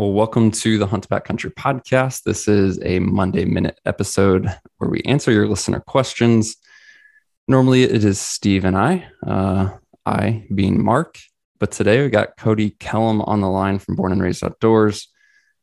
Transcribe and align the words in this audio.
Well, 0.00 0.12
welcome 0.12 0.50
to 0.52 0.78
the 0.78 0.86
Hunt 0.86 1.06
Backcountry 1.10 1.52
podcast. 1.52 2.22
This 2.22 2.48
is 2.48 2.80
a 2.82 3.00
Monday 3.00 3.44
Minute 3.44 3.78
episode 3.84 4.48
where 4.78 4.88
we 4.88 5.02
answer 5.02 5.30
your 5.30 5.46
listener 5.46 5.80
questions. 5.80 6.56
Normally, 7.46 7.82
it 7.82 8.02
is 8.02 8.18
Steve 8.18 8.64
and 8.64 8.78
I, 8.78 9.06
uh, 9.26 9.76
I 10.06 10.46
being 10.54 10.82
Mark, 10.82 11.18
but 11.58 11.70
today 11.70 12.02
we 12.02 12.08
got 12.08 12.38
Kody 12.38 12.78
Kellom 12.78 13.22
on 13.28 13.42
the 13.42 13.50
line 13.50 13.78
from 13.78 13.94
Born 13.94 14.12
and 14.12 14.22
Raised 14.22 14.42
Outdoors. 14.42 15.08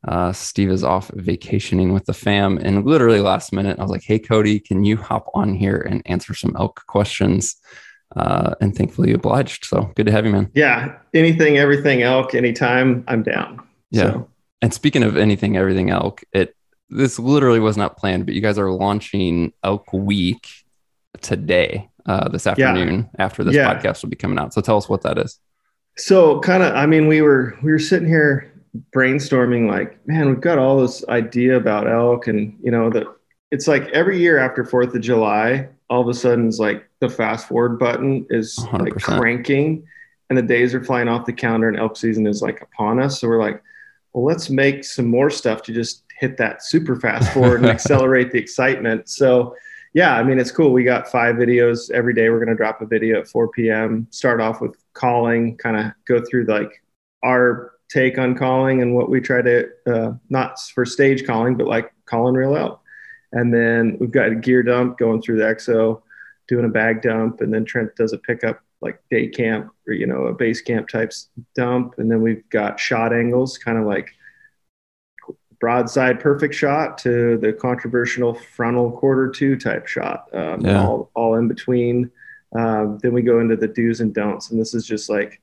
Uh, 0.08 0.32
Steve 0.34 0.70
is 0.70 0.84
off 0.84 1.10
vacationing 1.16 1.92
with 1.92 2.06
the 2.06 2.14
fam, 2.14 2.60
and 2.60 2.86
literally 2.86 3.22
last 3.22 3.52
minute, 3.52 3.80
I 3.80 3.82
was 3.82 3.90
like, 3.90 4.04
"Hey, 4.04 4.20
Kody, 4.20 4.64
can 4.64 4.84
you 4.84 4.98
hop 4.98 5.32
on 5.34 5.56
here 5.56 5.78
and 5.90 6.04
answer 6.06 6.36
some 6.36 6.56
elk 6.60 6.84
questions?" 6.86 7.56
Uh, 8.16 8.54
and 8.62 8.76
thankfully, 8.76 9.10
you 9.10 9.16
obliged. 9.16 9.66
So 9.66 9.92
good 9.96 10.06
to 10.06 10.12
have 10.12 10.28
you, 10.28 10.32
man. 10.32 10.52
Yeah, 10.54 11.00
anything, 11.16 11.58
everything, 11.58 12.04
elk, 12.04 12.36
anytime, 12.36 13.04
I'm 13.08 13.24
down. 13.24 13.67
Yeah. 13.92 14.12
So. 14.12 14.30
And 14.62 14.74
speaking 14.74 15.04
of 15.04 15.18
anything, 15.18 15.56
everything 15.56 15.90
elk, 15.90 16.24
it 16.32 16.56
this 16.90 17.20
literally 17.20 17.60
was 17.60 17.78
not 17.78 17.98
planned, 17.98 18.26
but 18.26 18.34
you 18.34 18.42
guys 18.42 18.58
are 18.58 18.72
launching 18.72 19.54
Elk 19.64 19.92
Week 19.92 20.48
today, 21.22 21.90
uh, 22.06 22.30
this 22.30 22.48
afternoon 22.48 23.10
yeah. 23.14 23.26
after 23.26 23.44
this 23.44 23.56
yeah. 23.56 23.74
podcast 23.74 24.02
will 24.02 24.10
be 24.10 24.16
coming 24.16 24.40
out. 24.40 24.54
So 24.54 24.62
tell 24.62 24.78
us 24.78 24.88
what 24.88 25.02
that 25.04 25.18
is. 25.18 25.40
So 25.98 26.40
kind 26.40 26.64
of, 26.64 26.76
I 26.76 26.86
mean, 26.86 27.08
we 27.08 27.22
were 27.22 27.58
we 27.64 27.72
were 27.72 27.80
sitting 27.80 28.08
here 28.08 28.54
brainstorming, 28.96 29.68
like, 29.68 30.06
man, 30.08 30.30
we've 30.30 30.42
got 30.42 30.60
all 30.60 30.80
this 30.80 31.04
idea 31.10 31.58
about 31.58 31.90
elk, 31.90 32.28
and 32.28 32.58
you 32.62 32.72
know 32.72 32.90
that 32.92 33.08
it's 33.52 33.68
like 33.68 33.88
every 33.90 34.20
year 34.20 34.38
after 34.38 34.64
Fourth 34.64 34.94
of 34.94 35.02
July, 35.02 35.68
all 35.90 36.02
of 36.02 36.08
a 36.08 36.14
sudden 36.14 36.48
it's 36.48 36.60
like 36.60 36.88
the 37.00 37.10
fast 37.10 37.48
forward 37.48 37.80
button 37.80 38.26
is 38.30 38.56
100%. 38.58 38.80
like 38.80 38.96
cranking, 38.96 39.88
and 40.30 40.38
the 40.38 40.44
days 40.44 40.74
are 40.76 40.84
flying 40.84 41.08
off 41.08 41.26
the 41.26 41.34
calendar, 41.34 41.68
and 41.68 41.80
elk 41.80 41.98
season 41.98 42.28
is 42.28 42.42
like 42.42 42.62
upon 42.62 43.00
us. 43.00 43.20
So 43.20 43.28
we're 43.28 43.42
like 43.42 43.62
well, 44.18 44.26
let's 44.26 44.50
make 44.50 44.84
some 44.84 45.06
more 45.06 45.30
stuff 45.30 45.62
to 45.62 45.72
just 45.72 46.02
hit 46.20 46.38
that 46.38 46.64
super 46.64 46.96
fast 46.96 47.32
forward 47.32 47.62
and 47.62 47.70
accelerate 47.70 48.32
the 48.32 48.40
excitement. 48.40 49.08
So, 49.08 49.56
yeah, 49.94 50.16
I 50.16 50.24
mean, 50.24 50.40
it's 50.40 50.50
cool. 50.50 50.74
We 50.74 50.84
got 50.84 51.12
five 51.12 51.36
videos 51.36 51.92
every 51.92 52.16
day. 52.16 52.32
We're 52.32 52.44
going 52.44 52.50
to 52.50 52.56
drop 52.56 52.82
a 52.82 52.88
video 52.88 53.20
at 53.20 53.28
4 53.28 53.50
p.m. 53.50 54.08
Start 54.10 54.42
off 54.42 54.60
with 54.60 54.76
calling, 54.94 55.56
kind 55.58 55.78
of 55.78 55.92
go 56.08 56.20
through 56.28 56.46
like 56.46 56.82
our 57.24 57.74
take 57.90 58.18
on 58.18 58.34
calling 58.34 58.82
and 58.82 58.96
what 58.96 59.12
we 59.12 59.22
try 59.22 59.44
to, 59.44 59.70
uh, 59.86 60.14
not 60.30 60.60
for 60.74 60.84
stage 60.84 61.24
calling, 61.24 61.56
but 61.56 61.68
like 61.68 61.94
calling 62.08 62.34
real 62.34 62.56
out. 62.56 62.82
And 63.34 63.54
then 63.54 63.98
we've 64.00 64.10
got 64.10 64.32
a 64.32 64.36
gear 64.36 64.64
dump 64.64 64.98
going 64.98 65.22
through 65.22 65.38
the 65.38 65.44
EXO, 65.44 66.02
doing 66.48 66.66
a 66.66 66.70
bag 66.70 67.04
dump, 67.04 67.42
and 67.42 67.54
then 67.54 67.66
Trent 67.66 67.96
does 67.96 68.14
a 68.14 68.18
pickup 68.18 68.64
like 68.82 69.02
day 69.10 69.28
camp 69.28 69.72
or 69.88 69.94
you 69.94 70.06
know 70.06 70.28
a 70.28 70.34
base 70.34 70.62
camp 70.62 70.88
types 70.88 71.30
dump. 71.56 71.96
And 71.98 72.12
then 72.12 72.22
we've 72.22 72.48
got 72.50 72.80
shot 72.80 73.14
angles 73.14 73.58
kind 73.58 73.78
of 73.78 73.86
like 73.86 74.12
broadside 75.60 76.20
perfect 76.20 76.54
shot 76.54 76.98
to 77.00 77.38
the 77.38 77.52
controversial 77.52 78.36
frontal 78.36 78.92
quarter 78.92 79.30
two 79.30 79.56
type 79.56 79.88
shot 79.88 80.28
um, 80.34 80.62
yeah. 80.62 80.86
all, 80.86 81.10
all 81.16 81.36
in 81.36 81.48
between. 81.48 82.12
Um, 82.56 83.00
then 83.02 83.14
we 83.14 83.24
go 83.24 83.40
into 83.40 83.56
the 83.56 83.68
do's 83.68 84.00
and 84.00 84.14
don'ts 84.14 84.52
and 84.52 84.60
this 84.60 84.74
is 84.74 84.86
just 84.86 85.10
like 85.10 85.42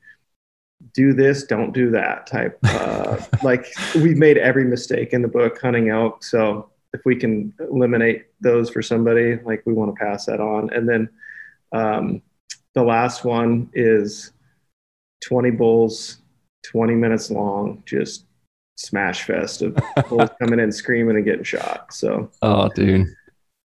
do 0.93 1.13
this 1.13 1.45
don't 1.45 1.73
do 1.73 1.91
that 1.91 2.27
type 2.27 2.59
uh, 2.65 3.19
like 3.43 3.67
we've 3.97 4.17
made 4.17 4.39
every 4.39 4.65
mistake 4.65 5.13
in 5.13 5.23
the 5.23 5.29
book 5.29 5.61
hunting 5.61 5.89
elk. 5.89 6.23
So 6.23 6.71
if 6.93 7.05
we 7.05 7.17
can 7.17 7.53
eliminate 7.59 8.27
those 8.41 8.71
for 8.71 8.81
somebody 8.81 9.37
like 9.45 9.63
we 9.67 9.73
want 9.73 9.95
to 9.95 10.05
pass 10.05 10.27
that 10.27 10.41
on. 10.41 10.73
And 10.73 10.89
then 10.89 11.09
um, 11.73 12.23
the 12.75 12.83
last 12.83 13.25
one 13.25 13.71
is 13.73 14.33
20 15.25 15.51
bulls, 15.53 16.19
20 16.67 16.95
minutes 16.95 17.31
long, 17.31 17.83
just 17.87 18.27
smash 18.77 19.23
fest 19.23 19.63
of 19.63 19.79
bulls 20.09 20.31
coming 20.41 20.61
in 20.61 20.73
screaming 20.73 21.17
and 21.17 21.25
getting 21.25 21.45
shot. 21.45 21.93
So, 21.93 22.31
oh, 22.43 22.69
dude. 22.69 23.07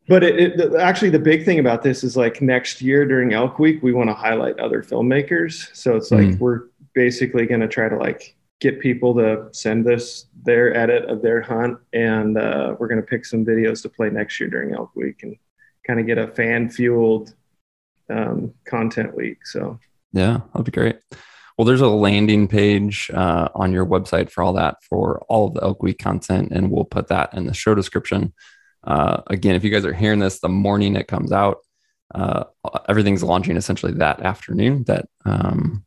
But 0.07 0.23
it, 0.23 0.59
it, 0.59 0.75
actually, 0.75 1.09
the 1.09 1.19
big 1.19 1.45
thing 1.45 1.59
about 1.59 1.83
this 1.83 2.03
is 2.03 2.17
like 2.17 2.41
next 2.41 2.81
year 2.81 3.05
during 3.05 3.33
Elk 3.33 3.59
Week, 3.59 3.81
we 3.81 3.93
want 3.93 4.09
to 4.09 4.13
highlight 4.13 4.59
other 4.59 4.83
filmmakers. 4.83 5.73
So 5.75 5.95
it's 5.95 6.11
like 6.11 6.27
mm. 6.27 6.39
we're 6.39 6.63
basically 6.93 7.45
going 7.45 7.61
to 7.61 7.67
try 7.67 7.87
to 7.87 7.97
like 7.97 8.35
get 8.59 8.79
people 8.79 9.13
to 9.15 9.47
send 9.51 9.87
us 9.87 10.25
their 10.43 10.75
edit 10.75 11.05
of 11.05 11.21
their 11.21 11.41
hunt, 11.41 11.79
and 11.93 12.37
uh, 12.37 12.75
we're 12.77 12.87
going 12.87 13.01
to 13.01 13.07
pick 13.07 13.25
some 13.25 13.45
videos 13.45 13.81
to 13.83 13.89
play 13.89 14.09
next 14.09 14.39
year 14.39 14.49
during 14.49 14.73
Elk 14.73 14.95
Week 14.95 15.23
and 15.23 15.35
kind 15.85 15.99
of 15.99 16.05
get 16.05 16.17
a 16.17 16.27
fan 16.27 16.69
fueled 16.69 17.33
um, 18.11 18.53
content 18.65 19.15
week. 19.15 19.45
So 19.45 19.79
yeah, 20.13 20.41
that'd 20.53 20.65
be 20.65 20.71
great. 20.71 20.97
Well, 21.57 21.65
there's 21.65 21.81
a 21.81 21.87
landing 21.87 22.47
page 22.47 23.11
uh, 23.13 23.49
on 23.53 23.71
your 23.71 23.85
website 23.85 24.31
for 24.31 24.43
all 24.43 24.53
that 24.53 24.77
for 24.83 25.19
all 25.29 25.47
of 25.47 25.53
the 25.53 25.61
Elk 25.61 25.83
Week 25.83 25.99
content, 25.99 26.51
and 26.51 26.71
we'll 26.71 26.85
put 26.85 27.07
that 27.09 27.33
in 27.33 27.45
the 27.45 27.53
show 27.53 27.75
description. 27.75 28.33
Uh, 28.83 29.21
again, 29.27 29.55
if 29.55 29.63
you 29.63 29.69
guys 29.69 29.85
are 29.85 29.93
hearing 29.93 30.19
this 30.19 30.39
the 30.39 30.49
morning 30.49 30.95
it 30.95 31.07
comes 31.07 31.31
out, 31.31 31.59
uh, 32.15 32.45
everything's 32.89 33.23
launching 33.23 33.57
essentially 33.57 33.93
that 33.93 34.21
afternoon, 34.21 34.83
that 34.85 35.07
um, 35.25 35.85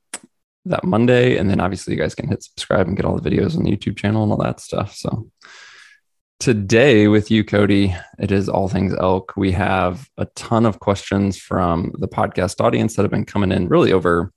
that 0.67 0.85
Monday, 0.85 1.37
and 1.37 1.51
then 1.51 1.61
obviously 1.61 1.95
you 1.95 2.01
guys 2.01 2.15
can 2.15 2.29
hit 2.29 2.43
subscribe 2.43 2.87
and 2.87 2.97
get 2.97 3.05
all 3.05 3.19
the 3.19 3.29
videos 3.29 3.57
on 3.57 3.65
the 3.65 3.77
YouTube 3.77 3.97
channel 3.97 4.23
and 4.23 4.33
all 4.33 4.39
that 4.39 4.61
stuff. 4.61 4.95
So 4.95 5.31
Today, 6.45 7.09
with 7.09 7.31
you, 7.31 7.43
Kody, 7.43 7.99
it 8.19 8.31
is 8.31 8.51
all 8.51 8.69
things 8.69 8.93
elk. 9.01 9.33
We 9.35 9.51
have 9.53 10.11
a 10.19 10.27
ton 10.35 10.67
of 10.67 10.79
questions 10.79 11.39
from 11.39 11.95
the 12.01 12.07
podcast 12.07 12.63
audience 12.63 12.97
that 12.97 13.03
have 13.03 13.11
been 13.11 13.25
coming 13.25 13.51
in 13.51 13.67
really 13.67 13.95
over 13.95 14.31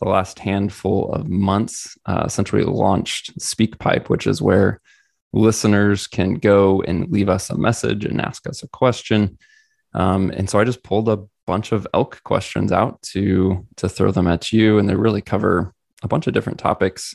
the 0.00 0.08
last 0.08 0.38
handful 0.38 1.10
of 1.12 1.28
months 1.28 1.98
uh, 2.06 2.28
since 2.28 2.52
we 2.52 2.62
launched 2.62 3.36
SpeakPipe, 3.40 4.08
which 4.08 4.28
is 4.28 4.40
where 4.40 4.80
listeners 5.32 6.06
can 6.06 6.34
go 6.34 6.82
and 6.82 7.10
leave 7.10 7.28
us 7.28 7.50
a 7.50 7.58
message 7.58 8.04
and 8.04 8.20
ask 8.20 8.46
us 8.46 8.62
a 8.62 8.68
question. 8.68 9.36
Um, 9.92 10.30
and 10.30 10.48
so 10.48 10.60
I 10.60 10.64
just 10.64 10.84
pulled 10.84 11.08
a 11.08 11.24
bunch 11.48 11.72
of 11.72 11.84
elk 11.92 12.22
questions 12.22 12.70
out 12.70 13.02
to 13.10 13.66
to 13.78 13.88
throw 13.88 14.12
them 14.12 14.28
at 14.28 14.52
you, 14.52 14.78
and 14.78 14.88
they 14.88 14.94
really 14.94 15.20
cover 15.20 15.74
a 16.04 16.06
bunch 16.06 16.28
of 16.28 16.32
different 16.32 16.60
topics 16.60 17.12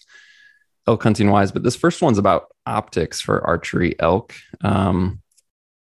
elk 0.87 1.03
hunting 1.03 1.31
wise, 1.31 1.51
but 1.51 1.63
this 1.63 1.75
first 1.75 2.01
one's 2.01 2.17
about 2.17 2.47
optics 2.65 3.21
for 3.21 3.45
archery 3.45 3.95
elk, 3.99 4.33
um, 4.61 5.21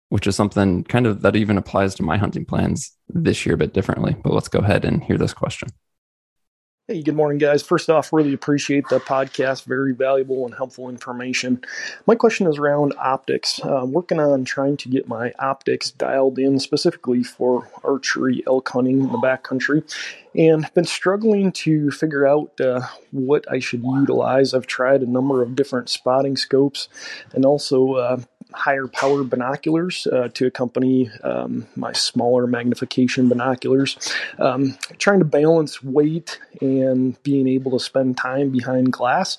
which 0.09 0.27
is 0.27 0.35
something 0.35 0.83
kind 0.83 1.05
of 1.05 1.21
that 1.21 1.35
even 1.35 1.57
applies 1.57 1.95
to 1.95 2.03
my 2.03 2.17
hunting 2.17 2.45
plans 2.45 2.91
this 3.09 3.45
year, 3.45 3.57
but 3.57 3.73
differently. 3.73 4.15
But 4.23 4.33
let's 4.33 4.47
go 4.47 4.59
ahead 4.59 4.85
and 4.85 5.03
hear 5.03 5.17
this 5.17 5.33
question. 5.33 5.69
Hey, 6.89 7.03
good 7.03 7.15
morning, 7.15 7.37
guys. 7.37 7.61
First 7.61 7.89
off, 7.89 8.13
really 8.13 8.31
appreciate 8.31 8.87
the 8.87 9.01
podcast. 9.01 9.65
Very 9.65 9.93
valuable 9.93 10.45
and 10.45 10.55
helpful 10.55 10.87
information. 10.87 11.61
My 12.05 12.15
question 12.15 12.47
is 12.47 12.57
around 12.57 12.93
optics. 12.97 13.59
I'm 13.61 13.91
working 13.91 14.21
on 14.21 14.45
trying 14.45 14.77
to 14.77 14.87
get 14.87 15.05
my 15.05 15.33
optics 15.37 15.91
dialed 15.91 16.39
in 16.39 16.59
specifically 16.59 17.23
for 17.23 17.69
archery 17.83 18.41
elk 18.47 18.69
hunting 18.69 19.01
in 19.01 19.11
the 19.11 19.17
backcountry 19.17 19.83
and 20.37 20.71
been 20.75 20.85
struggling 20.85 21.51
to 21.51 21.89
figure 21.89 22.27
out 22.27 22.61
uh, 22.61 22.81
what 23.11 23.51
I 23.51 23.59
should 23.59 23.83
utilize. 23.83 24.53
I've 24.53 24.67
tried 24.67 25.01
a 25.01 25.09
number 25.09 25.41
of 25.41 25.55
different 25.55 25.89
spotting 25.89 26.37
scopes 26.37 26.87
and 27.33 27.43
also 27.43 27.93
uh, 27.93 28.21
higher 28.53 28.87
power 28.87 29.23
binoculars 29.23 30.07
uh, 30.07 30.29
to 30.33 30.47
accompany 30.47 31.11
um, 31.23 31.67
my 31.75 31.91
smaller 31.91 32.47
magnification 32.47 33.27
binoculars. 33.27 33.97
Um, 34.39 34.77
trying 34.97 35.19
to 35.19 35.25
balance 35.25 35.83
weight 35.83 36.39
and 36.61 37.21
being 37.23 37.47
able 37.47 37.71
to 37.71 37.79
spend 37.79 38.17
time 38.17 38.49
behind 38.49 38.91
glass 38.91 39.37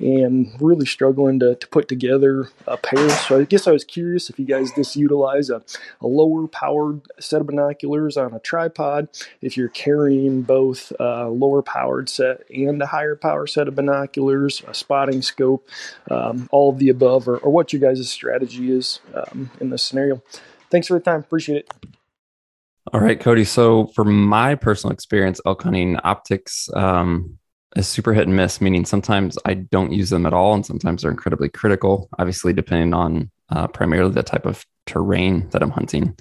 and 0.00 0.50
really 0.60 0.86
struggling 0.86 1.38
to, 1.40 1.54
to 1.54 1.68
put 1.68 1.88
together 1.88 2.50
a 2.66 2.76
pair. 2.76 3.08
So 3.10 3.40
I 3.40 3.44
guess 3.44 3.66
I 3.66 3.72
was 3.72 3.84
curious 3.84 4.28
if 4.28 4.38
you 4.38 4.44
guys 4.44 4.70
just 4.72 4.96
utilize 4.96 5.50
a, 5.50 5.62
a 6.00 6.06
lower 6.06 6.46
powered 6.46 7.02
set 7.20 7.40
of 7.40 7.46
binoculars 7.46 8.16
on 8.16 8.34
a 8.34 8.40
tripod, 8.40 9.08
if 9.40 9.56
you're 9.56 9.68
carrying 9.68 10.37
both 10.42 10.92
a 10.98 11.28
lower 11.28 11.62
powered 11.62 12.08
set 12.08 12.48
and 12.50 12.80
a 12.82 12.86
higher 12.86 13.16
power 13.16 13.46
set 13.46 13.68
of 13.68 13.74
binoculars, 13.74 14.62
a 14.66 14.74
spotting 14.74 15.22
scope, 15.22 15.68
um, 16.10 16.48
all 16.52 16.70
of 16.70 16.78
the 16.78 16.88
above, 16.88 17.28
or, 17.28 17.38
or 17.38 17.50
what 17.50 17.72
your 17.72 17.80
guys' 17.80 18.10
strategy 18.10 18.70
is 18.72 19.00
um, 19.14 19.50
in 19.60 19.70
this 19.70 19.82
scenario. 19.82 20.22
Thanks 20.70 20.88
for 20.88 20.94
the 20.94 21.00
time. 21.00 21.20
Appreciate 21.20 21.58
it. 21.58 21.72
All 22.92 23.00
right, 23.00 23.20
Kody. 23.20 23.46
So, 23.46 23.88
for 23.88 24.04
my 24.04 24.54
personal 24.54 24.92
experience 24.92 25.40
elk 25.44 25.62
hunting, 25.62 25.98
optics 26.04 26.70
um, 26.74 27.38
is 27.76 27.86
super 27.86 28.14
hit 28.14 28.26
and 28.26 28.36
miss, 28.36 28.60
meaning 28.60 28.84
sometimes 28.84 29.36
I 29.44 29.54
don't 29.54 29.92
use 29.92 30.10
them 30.10 30.24
at 30.24 30.32
all, 30.32 30.54
and 30.54 30.64
sometimes 30.64 31.02
they're 31.02 31.10
incredibly 31.10 31.50
critical, 31.50 32.08
obviously, 32.18 32.52
depending 32.52 32.94
on 32.94 33.30
uh, 33.50 33.66
primarily 33.68 34.12
the 34.12 34.22
type 34.22 34.46
of 34.46 34.64
terrain 34.86 35.48
that 35.50 35.62
I'm 35.62 35.70
hunting. 35.70 36.16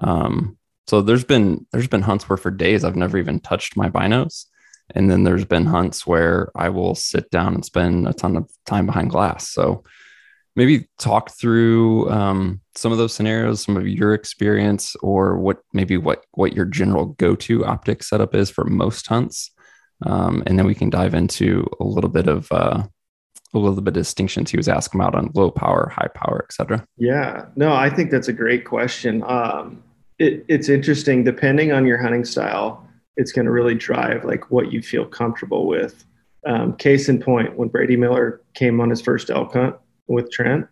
Um, 0.00 0.56
so 0.86 1.00
there's 1.00 1.24
been 1.24 1.66
there's 1.72 1.88
been 1.88 2.02
hunts 2.02 2.28
where 2.28 2.36
for 2.36 2.50
days 2.50 2.84
I've 2.84 2.96
never 2.96 3.18
even 3.18 3.40
touched 3.40 3.76
my 3.76 3.88
binos, 3.88 4.46
and 4.94 5.10
then 5.10 5.24
there's 5.24 5.44
been 5.44 5.66
hunts 5.66 6.06
where 6.06 6.50
I 6.54 6.68
will 6.68 6.94
sit 6.94 7.30
down 7.30 7.54
and 7.54 7.64
spend 7.64 8.08
a 8.08 8.12
ton 8.12 8.36
of 8.36 8.50
time 8.66 8.86
behind 8.86 9.10
glass. 9.10 9.48
So 9.48 9.84
maybe 10.56 10.88
talk 10.98 11.30
through 11.30 12.10
um, 12.10 12.60
some 12.74 12.92
of 12.92 12.98
those 12.98 13.14
scenarios, 13.14 13.62
some 13.62 13.76
of 13.76 13.86
your 13.86 14.12
experience, 14.12 14.96
or 15.02 15.38
what 15.38 15.58
maybe 15.72 15.96
what 15.96 16.24
what 16.32 16.54
your 16.54 16.66
general 16.66 17.06
go 17.18 17.34
to 17.36 17.64
optic 17.64 18.02
setup 18.02 18.34
is 18.34 18.50
for 18.50 18.64
most 18.64 19.06
hunts, 19.06 19.50
um, 20.04 20.42
and 20.46 20.58
then 20.58 20.66
we 20.66 20.74
can 20.74 20.90
dive 20.90 21.14
into 21.14 21.66
a 21.80 21.84
little 21.84 22.10
bit 22.10 22.26
of 22.26 22.50
uh, 22.50 22.82
a 23.54 23.58
little 23.58 23.80
bit 23.80 23.96
of 23.96 24.02
distinctions 24.02 24.50
he 24.50 24.56
was 24.56 24.68
asking 24.68 25.00
about 25.00 25.14
on 25.14 25.30
low 25.34 25.50
power, 25.50 25.92
high 25.94 26.08
power, 26.14 26.44
etc. 26.48 26.84
Yeah, 26.96 27.46
no, 27.56 27.72
I 27.72 27.90
think 27.90 28.10
that's 28.10 28.28
a 28.28 28.32
great 28.32 28.64
question. 28.64 29.22
Um, 29.26 29.82
it, 30.22 30.44
it's 30.48 30.68
interesting. 30.68 31.24
Depending 31.24 31.72
on 31.72 31.84
your 31.84 31.98
hunting 31.98 32.24
style, 32.24 32.88
it's 33.16 33.32
going 33.32 33.44
to 33.44 33.50
really 33.50 33.74
drive 33.74 34.24
like 34.24 34.50
what 34.50 34.72
you 34.72 34.80
feel 34.80 35.04
comfortable 35.04 35.66
with. 35.66 36.04
Um, 36.46 36.76
case 36.76 37.08
in 37.08 37.20
point, 37.20 37.56
when 37.56 37.68
Brady 37.68 37.96
Miller 37.96 38.40
came 38.54 38.80
on 38.80 38.90
his 38.90 39.00
first 39.00 39.30
elk 39.30 39.52
hunt 39.52 39.76
with 40.06 40.30
Trent, 40.30 40.66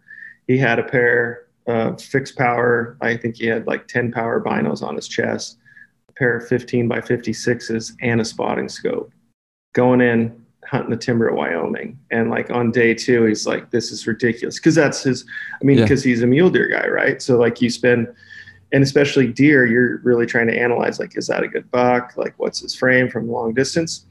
he 0.47 0.57
had 0.57 0.79
a 0.79 0.85
pair 0.85 1.47
of 1.67 2.01
fixed 2.01 2.37
power. 2.37 2.97
I 3.01 3.17
think 3.17 3.37
he 3.37 3.47
had 3.47 3.67
like 3.67 3.87
10 3.89 4.13
power 4.13 4.43
binos 4.43 4.83
on 4.83 4.97
his 4.97 5.07
chest, 5.07 5.59
a 6.09 6.13
pair 6.13 6.37
of 6.37 6.49
15 6.49 6.89
by 6.89 7.01
56s, 7.01 7.93
and 8.01 8.21
a 8.21 8.25
spotting 8.25 8.69
scope. 8.69 9.13
Going 9.75 10.01
in, 10.01 10.45
hunting 10.65 10.91
the 10.91 10.97
timber 10.97 11.29
of 11.29 11.37
Wyoming. 11.37 11.99
And 12.11 12.31
like 12.31 12.51
on 12.51 12.71
day 12.71 12.95
two, 12.95 13.25
he's 13.25 13.47
like, 13.47 13.71
this 13.71 13.93
is 13.93 14.07
ridiculous. 14.07 14.59
Cause 14.59 14.75
that's 14.75 15.03
his, 15.03 15.25
I 15.61 15.65
mean, 15.65 15.81
because 15.81 16.05
yeah. 16.05 16.11
he's 16.11 16.23
a 16.23 16.27
mule 16.27 16.51
deer 16.51 16.69
guy, 16.69 16.89
right? 16.89 17.23
So 17.23 17.37
like 17.37 17.61
you 17.61 17.71
spend, 17.71 18.09
and 18.73 18.83
especially 18.83 19.27
deer, 19.27 19.67
you're 19.67 19.99
really 19.99 20.27
trying 20.27 20.47
to 20.47 20.59
analyze 20.59 20.99
like, 20.99 21.17
is 21.17 21.27
that 21.27 21.43
a 21.43 21.49
good 21.49 21.71
buck? 21.71 22.17
Like, 22.17 22.35
what's 22.39 22.61
his 22.61 22.75
frame 22.75 23.11
from 23.11 23.31
long 23.31 23.53
distance? 23.53 24.07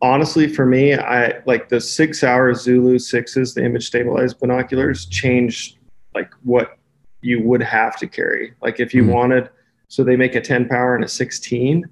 Honestly, 0.00 0.46
for 0.46 0.64
me, 0.64 0.94
I 0.94 1.40
like 1.44 1.68
the 1.68 1.80
Sig 1.80 2.14
Sauer 2.14 2.54
Zulu 2.54 2.98
sixes, 2.98 3.54
the 3.54 3.64
image 3.64 3.86
stabilized 3.86 4.38
binoculars 4.38 5.06
changed 5.06 5.78
like 6.14 6.30
what 6.44 6.78
you 7.20 7.42
would 7.42 7.62
have 7.62 7.96
to 7.98 8.06
carry. 8.06 8.54
Like 8.62 8.78
if 8.78 8.94
you 8.94 9.02
mm-hmm. 9.02 9.12
wanted, 9.12 9.50
so 9.88 10.04
they 10.04 10.16
make 10.16 10.34
a 10.34 10.40
10 10.40 10.68
power 10.68 10.94
and 10.94 11.04
a 11.04 11.08
16 11.08 11.84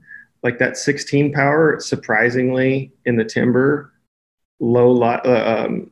like 0.42 0.58
that 0.58 0.76
16 0.76 1.32
power 1.32 1.80
surprisingly 1.80 2.92
in 3.04 3.16
the 3.16 3.24
timber 3.24 3.92
low 4.60 4.92
li- 4.92 5.20
uh, 5.24 5.64
um, 5.64 5.90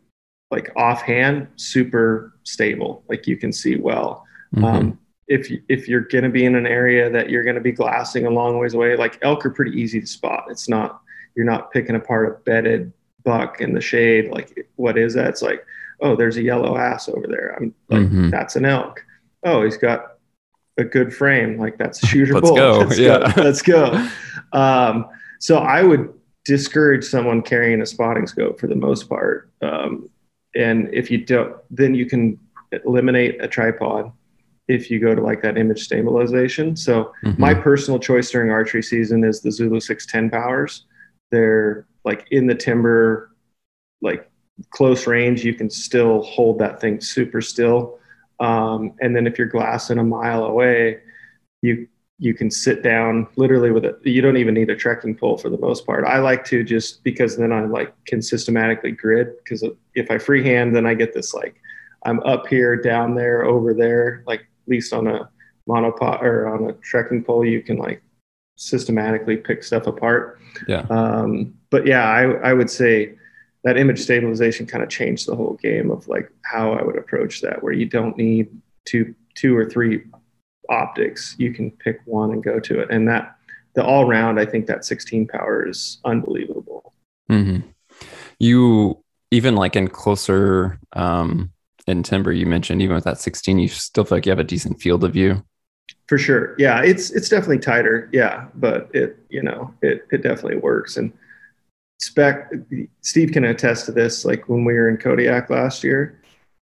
like 0.50 0.70
offhand 0.76 1.48
super 1.56 2.38
stable 2.44 3.02
like 3.08 3.26
you 3.26 3.36
can 3.36 3.52
see 3.52 3.76
well 3.76 4.24
mm-hmm. 4.54 4.64
um, 4.64 4.98
if 5.28 5.50
if 5.68 5.88
you're 5.88 6.02
going 6.02 6.24
to 6.24 6.30
be 6.30 6.44
in 6.44 6.54
an 6.54 6.66
area 6.66 7.10
that 7.10 7.30
you're 7.30 7.44
going 7.44 7.54
to 7.54 7.60
be 7.60 7.72
glassing 7.72 8.26
a 8.26 8.30
long 8.30 8.58
ways 8.58 8.74
away 8.74 8.96
like 8.96 9.18
elk 9.22 9.44
are 9.46 9.50
pretty 9.50 9.72
easy 9.80 10.00
to 10.00 10.06
spot 10.06 10.44
it's 10.50 10.68
not 10.68 11.00
you're 11.34 11.46
not 11.46 11.70
picking 11.70 11.96
apart 11.96 12.28
a 12.28 12.42
bedded 12.44 12.92
buck 13.24 13.60
in 13.60 13.72
the 13.72 13.80
shade 13.80 14.30
like 14.30 14.68
what 14.76 14.98
is 14.98 15.14
that 15.14 15.28
it's 15.28 15.42
like 15.42 15.64
oh 16.02 16.14
there's 16.14 16.36
a 16.36 16.42
yellow 16.42 16.76
ass 16.76 17.08
over 17.08 17.26
there 17.26 17.56
i'm 17.58 17.74
like 17.88 18.02
mm-hmm. 18.02 18.28
that's 18.28 18.56
an 18.56 18.66
elk 18.66 19.02
oh 19.44 19.62
he's 19.64 19.78
got 19.78 20.14
a 20.78 20.84
good 20.84 21.14
frame. 21.14 21.58
Like 21.58 21.78
that's 21.78 22.02
a 22.02 22.06
shooter 22.06 22.34
let's 22.34 22.50
Go. 22.50 22.78
Let's 22.78 22.98
yeah. 22.98 23.32
go. 23.34 23.42
Let's 23.42 23.62
go. 23.62 24.08
Um, 24.52 25.08
so 25.40 25.58
I 25.58 25.82
would 25.82 26.12
discourage 26.44 27.04
someone 27.04 27.42
carrying 27.42 27.80
a 27.80 27.86
spotting 27.86 28.26
scope 28.26 28.60
for 28.60 28.66
the 28.66 28.76
most 28.76 29.08
part. 29.08 29.50
Um, 29.62 30.08
and 30.54 30.92
if 30.92 31.10
you 31.10 31.18
don't, 31.18 31.56
then 31.70 31.94
you 31.94 32.06
can 32.06 32.38
eliminate 32.84 33.42
a 33.42 33.48
tripod 33.48 34.12
if 34.68 34.90
you 34.90 34.98
go 34.98 35.14
to 35.14 35.22
like 35.22 35.42
that 35.42 35.58
image 35.58 35.82
stabilization. 35.82 36.76
So 36.76 37.12
mm-hmm. 37.24 37.40
my 37.40 37.54
personal 37.54 37.98
choice 37.98 38.30
during 38.30 38.50
archery 38.50 38.82
season 38.82 39.24
is 39.24 39.40
the 39.40 39.52
Zulu 39.52 39.80
610 39.80 40.30
powers. 40.30 40.84
They're 41.30 41.86
like 42.04 42.26
in 42.30 42.46
the 42.46 42.54
timber, 42.54 43.30
like 44.00 44.30
close 44.70 45.06
range, 45.06 45.44
you 45.44 45.54
can 45.54 45.68
still 45.68 46.22
hold 46.22 46.58
that 46.60 46.80
thing 46.80 47.00
super 47.00 47.40
still. 47.40 47.98
Um, 48.40 48.94
and 49.00 49.14
then 49.14 49.26
if 49.26 49.38
you're 49.38 49.48
glassing 49.48 49.98
a 49.98 50.04
mile 50.04 50.44
away, 50.44 51.00
you 51.62 51.88
you 52.18 52.32
can 52.32 52.50
sit 52.50 52.82
down 52.82 53.26
literally 53.36 53.72
with 53.72 53.84
it. 53.84 53.98
You 54.04 54.22
don't 54.22 54.36
even 54.36 54.54
need 54.54 54.70
a 54.70 54.76
trekking 54.76 55.16
pole 55.16 55.36
for 55.36 55.50
the 55.50 55.58
most 55.58 55.84
part. 55.84 56.04
I 56.04 56.20
like 56.20 56.44
to 56.46 56.62
just 56.62 57.02
because 57.02 57.36
then 57.36 57.52
I 57.52 57.64
like 57.64 57.92
can 58.06 58.22
systematically 58.22 58.92
grid 58.92 59.32
because 59.38 59.64
if 59.94 60.10
I 60.10 60.18
freehand, 60.18 60.76
then 60.76 60.86
I 60.86 60.94
get 60.94 61.12
this 61.12 61.34
like 61.34 61.56
I'm 62.04 62.20
up 62.20 62.46
here, 62.46 62.76
down 62.76 63.14
there, 63.14 63.44
over 63.44 63.74
there. 63.74 64.22
Like 64.26 64.46
least 64.66 64.92
on 64.92 65.06
a 65.06 65.28
monopod 65.68 66.22
or 66.22 66.48
on 66.48 66.70
a 66.70 66.72
trekking 66.74 67.24
pole, 67.24 67.44
you 67.44 67.62
can 67.62 67.76
like 67.76 68.02
systematically 68.56 69.36
pick 69.36 69.62
stuff 69.62 69.86
apart. 69.86 70.40
Yeah. 70.68 70.86
Um, 70.90 71.54
but 71.70 71.86
yeah, 71.86 72.08
I 72.08 72.50
I 72.50 72.52
would 72.52 72.70
say 72.70 73.14
that 73.64 73.78
image 73.78 74.00
stabilization 74.00 74.66
kind 74.66 74.82
of 74.82 74.90
changed 74.90 75.26
the 75.26 75.34
whole 75.34 75.54
game 75.54 75.90
of 75.90 76.06
like 76.06 76.30
how 76.44 76.72
I 76.72 76.82
would 76.82 76.96
approach 76.96 77.40
that, 77.40 77.62
where 77.62 77.72
you 77.72 77.86
don't 77.86 78.16
need 78.16 78.48
two 78.84 79.14
two 79.34 79.56
or 79.56 79.68
three 79.68 80.02
optics. 80.68 81.34
You 81.38 81.52
can 81.52 81.70
pick 81.70 82.00
one 82.04 82.32
and 82.32 82.42
go 82.42 82.60
to 82.60 82.80
it. 82.80 82.88
And 82.90 83.08
that 83.08 83.36
the 83.74 83.84
all 83.84 84.06
round, 84.06 84.38
I 84.38 84.46
think 84.46 84.66
that 84.66 84.84
16 84.84 85.26
power 85.26 85.68
is 85.68 85.98
unbelievable. 86.04 86.94
Mm-hmm. 87.30 87.68
You 88.38 89.02
even 89.30 89.56
like 89.56 89.76
in 89.76 89.88
closer 89.88 90.78
um, 90.92 91.50
in 91.86 92.02
timber, 92.02 92.32
you 92.32 92.46
mentioned 92.46 92.82
even 92.82 92.94
with 92.94 93.04
that 93.04 93.20
16, 93.20 93.58
you 93.58 93.68
still 93.68 94.04
feel 94.04 94.18
like 94.18 94.26
you 94.26 94.30
have 94.30 94.38
a 94.38 94.44
decent 94.44 94.80
field 94.80 95.04
of 95.04 95.12
view. 95.12 95.44
For 96.08 96.18
sure. 96.18 96.54
Yeah. 96.58 96.82
It's, 96.82 97.10
it's 97.10 97.28
definitely 97.28 97.58
tighter. 97.58 98.08
Yeah. 98.12 98.46
But 98.54 98.90
it, 98.94 99.18
you 99.28 99.42
know, 99.42 99.72
it, 99.82 100.06
it 100.10 100.22
definitely 100.22 100.56
works. 100.56 100.96
And 100.96 101.12
spec 102.00 102.50
Steve 103.00 103.32
can 103.32 103.44
attest 103.44 103.86
to 103.86 103.92
this. 103.92 104.24
Like 104.24 104.48
when 104.48 104.64
we 104.64 104.74
were 104.74 104.88
in 104.88 104.96
Kodiak 104.96 105.50
last 105.50 105.84
year, 105.84 106.20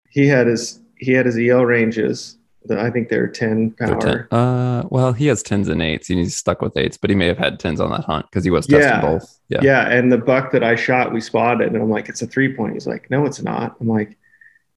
he 0.09 0.27
had 0.27 0.47
his 0.47 0.81
he 0.99 1.12
had 1.12 1.27
his 1.27 1.37
EL 1.39 1.65
ranges. 1.65 2.39
I 2.71 2.89
think 2.89 3.11
they're 3.11 3.29
ten 3.29 3.73
power. 3.73 4.27
10. 4.31 4.39
Uh, 4.39 4.85
well, 4.89 5.12
he 5.12 5.27
has 5.27 5.43
tens 5.43 5.69
and 5.69 5.83
eights, 5.83 6.09
and 6.09 6.19
he's 6.19 6.35
stuck 6.35 6.62
with 6.62 6.75
eights, 6.79 6.97
but 6.97 7.11
he 7.11 7.17
may 7.17 7.27
have 7.27 7.37
had 7.37 7.61
tens 7.61 7.79
on 7.79 7.91
that 7.91 8.05
hunt 8.05 8.25
because 8.31 8.43
he 8.43 8.50
was 8.50 8.67
testing 8.67 8.89
yeah. 8.89 9.00
both. 9.03 9.39
Yeah, 9.50 9.61
yeah. 9.62 9.91
And 9.91 10.11
the 10.11 10.17
buck 10.17 10.50
that 10.53 10.65
I 10.65 10.75
shot, 10.75 11.12
we 11.12 11.21
spotted, 11.21 11.73
and 11.73 11.83
I'm 11.83 11.91
like, 11.91 12.09
it's 12.09 12.23
a 12.23 12.27
three 12.27 12.55
point. 12.55 12.73
He's 12.73 12.87
like, 12.87 13.11
no, 13.11 13.27
it's 13.27 13.43
not. 13.43 13.77
I'm 13.81 13.89
like, 13.89 14.17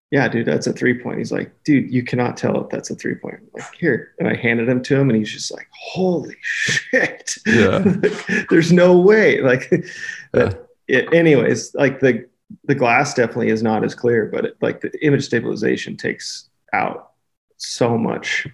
yeah, 0.10 0.28
dude, 0.30 0.46
that's 0.46 0.68
a 0.68 0.74
three 0.74 0.98
point. 1.02 1.18
He's 1.18 1.32
like, 1.32 1.52
dude, 1.64 1.92
you 1.92 2.02
cannot 2.02 2.38
tell 2.38 2.64
if 2.64 2.70
that's 2.70 2.90
a 2.90 2.96
three 2.96 3.16
point. 3.16 3.36
I'm 3.40 3.50
like, 3.54 3.74
here. 3.76 4.14
And 4.20 4.28
I 4.28 4.36
handed 4.36 4.70
him 4.70 4.82
to 4.84 4.96
him 4.96 5.10
and 5.10 5.18
he's 5.18 5.32
just 5.32 5.52
like, 5.52 5.68
holy 5.72 6.36
shit. 6.42 7.36
Yeah. 7.46 7.80
There's 8.50 8.72
no 8.72 8.98
way. 8.98 9.42
Like, 9.42 9.70
yeah. 10.34 10.54
it, 10.88 11.14
anyways, 11.14 11.76
like 11.76 12.00
the, 12.00 12.26
the 12.64 12.76
glass 12.76 13.14
definitely 13.14 13.50
is 13.50 13.62
not 13.62 13.84
as 13.84 13.94
clear, 13.94 14.28
but 14.28 14.46
it, 14.46 14.58
like 14.62 14.80
the 14.80 15.06
image 15.06 15.26
stabilization 15.26 15.98
takes 15.98 16.50
out 16.72 17.12
so 17.58 17.98
much. 17.98 18.48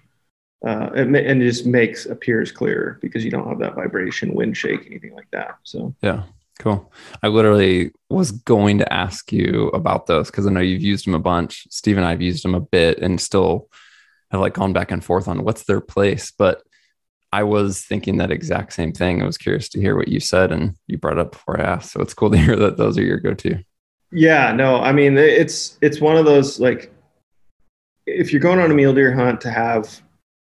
Uh, 0.66 0.90
and 0.96 1.14
it 1.14 1.38
just 1.40 1.66
makes 1.66 2.06
appears 2.06 2.50
clearer 2.50 2.98
because 3.00 3.24
you 3.24 3.30
don't 3.30 3.46
have 3.46 3.58
that 3.58 3.74
vibration, 3.74 4.34
wind 4.34 4.56
shake, 4.56 4.86
anything 4.86 5.14
like 5.14 5.30
that. 5.30 5.58
So, 5.62 5.94
yeah. 6.00 6.24
Cool. 6.58 6.92
I 7.22 7.28
literally 7.28 7.92
was 8.08 8.30
going 8.30 8.78
to 8.78 8.92
ask 8.92 9.32
you 9.32 9.68
about 9.68 10.06
those 10.06 10.30
because 10.30 10.46
I 10.46 10.50
know 10.50 10.60
you've 10.60 10.82
used 10.82 11.06
them 11.06 11.14
a 11.14 11.18
bunch. 11.18 11.66
Steve 11.70 11.96
and 11.96 12.06
I've 12.06 12.22
used 12.22 12.44
them 12.44 12.54
a 12.54 12.60
bit 12.60 12.98
and 12.98 13.20
still 13.20 13.68
have 14.30 14.40
like 14.40 14.54
gone 14.54 14.72
back 14.72 14.90
and 14.90 15.04
forth 15.04 15.26
on 15.26 15.44
what's 15.44 15.64
their 15.64 15.80
place. 15.80 16.30
But 16.30 16.62
I 17.32 17.42
was 17.42 17.80
thinking 17.84 18.18
that 18.18 18.30
exact 18.30 18.72
same 18.72 18.92
thing. 18.92 19.20
I 19.20 19.26
was 19.26 19.38
curious 19.38 19.68
to 19.70 19.80
hear 19.80 19.96
what 19.96 20.08
you 20.08 20.20
said 20.20 20.52
and 20.52 20.76
you 20.86 20.98
brought 20.98 21.18
it 21.18 21.20
up 21.20 21.32
before 21.32 21.60
I 21.60 21.64
asked. 21.64 21.92
So 21.92 22.00
it's 22.00 22.14
cool 22.14 22.30
to 22.30 22.38
hear 22.44 22.56
that 22.56 22.76
those 22.76 22.96
are 22.98 23.02
your 23.02 23.18
go-to. 23.18 23.58
Yeah, 24.12 24.52
no, 24.52 24.76
I 24.76 24.92
mean 24.92 25.18
it's 25.18 25.76
it's 25.82 26.00
one 26.00 26.16
of 26.16 26.24
those 26.24 26.60
like 26.60 26.92
if 28.06 28.32
you're 28.32 28.40
going 28.40 28.60
on 28.60 28.70
a 28.70 28.74
mule 28.74 28.94
deer 28.94 29.12
hunt 29.12 29.40
to 29.40 29.50
have 29.50 30.00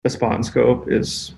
a 0.03 0.25
and 0.25 0.45
scope 0.45 0.91
is 0.91 1.33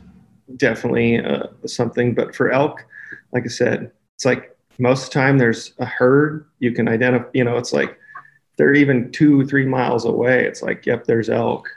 definitely 0.58 1.24
uh, 1.24 1.48
something. 1.66 2.14
But 2.14 2.36
for 2.36 2.52
elk, 2.52 2.86
like 3.32 3.44
I 3.46 3.50
said, 3.50 3.92
it's 4.16 4.26
like 4.26 4.57
most 4.80 5.04
of 5.04 5.10
the 5.10 5.14
time 5.14 5.38
there's 5.38 5.74
a 5.80 5.86
herd 5.86 6.46
you 6.60 6.72
can 6.72 6.88
identify 6.88 7.28
you 7.34 7.44
know 7.44 7.58
it's 7.58 7.74
like 7.74 7.98
they're 8.58 8.74
even 8.74 9.12
two 9.12 9.46
three 9.46 9.66
miles 9.66 10.06
away. 10.06 10.46
It's 10.46 10.62
like 10.62 10.86
yep 10.86 11.06
there's 11.06 11.30
elk. 11.30 11.70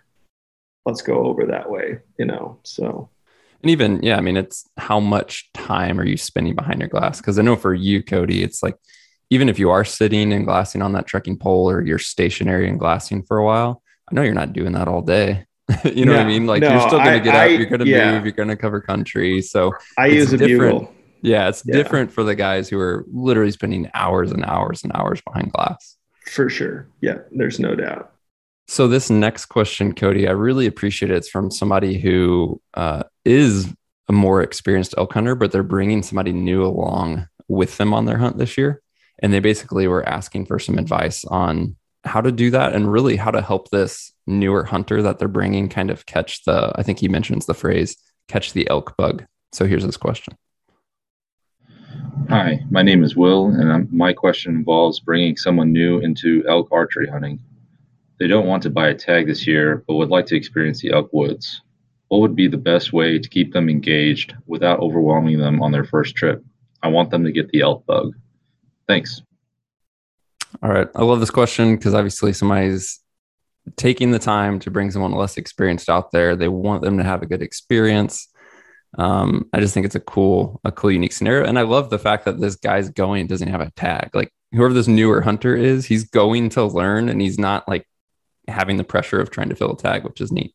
Let's 0.86 1.02
go 1.02 1.24
over 1.26 1.46
that 1.46 1.70
way 1.70 1.98
you 2.18 2.24
know 2.24 2.58
so. 2.64 3.10
And 3.62 3.70
even 3.70 4.02
yeah 4.02 4.16
i 4.16 4.22
mean 4.22 4.38
it's 4.38 4.66
how 4.78 5.00
much 5.00 5.52
time 5.52 6.00
are 6.00 6.06
you 6.06 6.16
spending 6.16 6.54
behind 6.54 6.80
your 6.80 6.88
glass? 6.88 7.20
Because 7.20 7.38
i 7.38 7.42
know 7.42 7.56
for 7.56 7.74
you 7.74 8.02
kody 8.02 8.42
it's 8.42 8.62
like 8.62 8.76
even 9.28 9.48
if 9.48 9.58
you 9.58 9.70
are 9.70 9.84
sitting 9.84 10.32
and 10.32 10.46
glassing 10.46 10.82
on 10.82 10.92
that 10.92 11.06
trekking 11.06 11.36
pole 11.36 11.70
or 11.70 11.84
you're 11.84 11.98
stationary 11.98 12.68
and 12.68 12.80
glassing 12.80 13.22
for 13.22 13.36
a 13.36 13.44
while 13.44 13.82
i 14.10 14.14
know 14.14 14.22
you're 14.22 14.34
not 14.34 14.54
doing 14.54 14.72
that 14.72 14.88
all 14.88 15.02
day. 15.02 15.46
You 15.84 16.04
know 16.04 16.12
no, 16.12 16.18
what 16.18 16.26
i 16.26 16.28
mean? 16.28 16.46
Like 16.46 16.62
no, 16.62 16.70
you're 16.70 16.88
still 16.88 16.98
going 16.98 17.18
to 17.18 17.24
get 17.24 17.36
I, 17.36 17.52
up 17.52 17.58
you're 17.60 17.68
going 17.68 17.80
to 17.80 17.86
yeah. 17.86 18.14
move 18.14 18.24
you're 18.24 18.32
going 18.32 18.48
to 18.48 18.56
cover 18.56 18.80
country. 18.80 19.40
So 19.42 19.72
i 19.98 20.06
use 20.06 20.32
a 20.32 20.38
different. 20.38 20.80
bugle 20.80 20.94
yeah, 21.22 21.48
it's 21.48 21.62
yeah. 21.64 21.74
different 21.74 22.12
for 22.12 22.24
the 22.24 22.34
guys 22.34 22.68
who 22.68 22.78
are 22.78 23.04
literally 23.10 23.50
spending 23.50 23.90
hours 23.94 24.32
and 24.32 24.44
hours 24.44 24.82
and 24.82 24.92
hours 24.94 25.20
behind 25.20 25.52
glass. 25.52 25.96
For 26.26 26.48
sure. 26.48 26.88
Yeah, 27.00 27.18
there's 27.32 27.58
no 27.58 27.74
doubt. 27.74 28.12
So 28.68 28.86
this 28.86 29.10
next 29.10 29.46
question, 29.46 29.94
Kody, 29.94 30.28
I 30.28 30.32
really 30.32 30.66
appreciate 30.66 31.10
it. 31.10 31.16
It's 31.16 31.28
from 31.28 31.50
somebody 31.50 31.98
who 31.98 32.60
uh, 32.74 33.02
is 33.24 33.74
a 34.08 34.12
more 34.12 34.42
experienced 34.42 34.94
elk 34.96 35.12
hunter, 35.12 35.34
but 35.34 35.50
they're 35.50 35.62
bringing 35.62 36.02
somebody 36.02 36.32
new 36.32 36.64
along 36.64 37.26
with 37.48 37.76
them 37.78 37.92
on 37.92 38.04
their 38.04 38.18
hunt 38.18 38.38
this 38.38 38.56
year, 38.56 38.80
and 39.18 39.32
they 39.32 39.40
basically 39.40 39.88
were 39.88 40.08
asking 40.08 40.46
for 40.46 40.58
some 40.60 40.78
advice 40.78 41.24
on 41.24 41.76
how 42.04 42.20
to 42.20 42.32
do 42.32 42.50
that 42.50 42.72
and 42.72 42.90
really 42.90 43.16
how 43.16 43.30
to 43.30 43.42
help 43.42 43.70
this 43.70 44.12
newer 44.26 44.64
hunter 44.64 45.02
that 45.02 45.18
they're 45.18 45.28
bringing 45.28 45.68
kind 45.68 45.90
of 45.90 46.06
catch 46.06 46.44
the. 46.44 46.72
I 46.76 46.82
think 46.82 47.00
he 47.00 47.08
mentions 47.08 47.46
the 47.46 47.54
phrase 47.54 47.96
"catch 48.28 48.52
the 48.52 48.70
elk 48.70 48.96
bug." 48.96 49.24
So 49.52 49.66
here's 49.66 49.84
this 49.84 49.96
question. 49.96 50.36
Hi, 52.30 52.60
my 52.70 52.82
name 52.82 53.02
is 53.02 53.16
Will, 53.16 53.46
and 53.46 53.92
my 53.92 54.12
question 54.12 54.54
involves 54.54 55.00
bringing 55.00 55.36
someone 55.36 55.72
new 55.72 55.98
into 55.98 56.44
elk 56.48 56.68
archery 56.70 57.08
hunting. 57.08 57.40
They 58.20 58.28
don't 58.28 58.46
want 58.46 58.62
to 58.62 58.70
buy 58.70 58.90
a 58.90 58.94
tag 58.94 59.26
this 59.26 59.48
year, 59.48 59.82
but 59.88 59.94
would 59.94 60.10
like 60.10 60.26
to 60.26 60.36
experience 60.36 60.80
the 60.80 60.92
elk 60.92 61.08
woods. 61.12 61.60
What 62.06 62.20
would 62.20 62.36
be 62.36 62.46
the 62.46 62.56
best 62.56 62.92
way 62.92 63.18
to 63.18 63.28
keep 63.28 63.52
them 63.52 63.68
engaged 63.68 64.36
without 64.46 64.78
overwhelming 64.78 65.40
them 65.40 65.60
on 65.60 65.72
their 65.72 65.82
first 65.82 66.14
trip? 66.14 66.44
I 66.84 66.86
want 66.86 67.10
them 67.10 67.24
to 67.24 67.32
get 67.32 67.48
the 67.48 67.62
elk 67.62 67.84
bug. 67.84 68.14
Thanks. 68.86 69.22
All 70.62 70.70
right. 70.70 70.86
I 70.94 71.02
love 71.02 71.18
this 71.18 71.30
question 71.30 71.74
because 71.74 71.94
obviously 71.94 72.32
somebody's 72.32 73.00
taking 73.74 74.12
the 74.12 74.20
time 74.20 74.60
to 74.60 74.70
bring 74.70 74.92
someone 74.92 75.10
less 75.10 75.36
experienced 75.36 75.90
out 75.90 76.12
there. 76.12 76.36
They 76.36 76.46
want 76.46 76.82
them 76.82 76.96
to 76.98 77.02
have 77.02 77.22
a 77.22 77.26
good 77.26 77.42
experience 77.42 78.28
um, 78.98 79.48
I 79.52 79.60
just 79.60 79.72
think 79.74 79.86
it's 79.86 79.94
a 79.94 80.00
cool, 80.00 80.60
a 80.64 80.72
cool, 80.72 80.90
unique 80.90 81.12
scenario. 81.12 81.46
And 81.46 81.58
I 81.58 81.62
love 81.62 81.90
the 81.90 81.98
fact 81.98 82.24
that 82.24 82.40
this 82.40 82.56
guy's 82.56 82.90
going 82.90 83.26
doesn't 83.26 83.48
have 83.48 83.60
a 83.60 83.70
tag. 83.72 84.10
Like 84.14 84.32
whoever 84.52 84.74
this 84.74 84.88
newer 84.88 85.20
hunter 85.20 85.54
is, 85.56 85.86
he's 85.86 86.04
going 86.04 86.48
to 86.50 86.64
learn 86.64 87.08
and 87.08 87.20
he's 87.20 87.38
not 87.38 87.68
like 87.68 87.86
having 88.48 88.76
the 88.76 88.84
pressure 88.84 89.20
of 89.20 89.30
trying 89.30 89.48
to 89.50 89.54
fill 89.54 89.72
a 89.72 89.76
tag, 89.76 90.04
which 90.04 90.20
is 90.20 90.32
neat. 90.32 90.54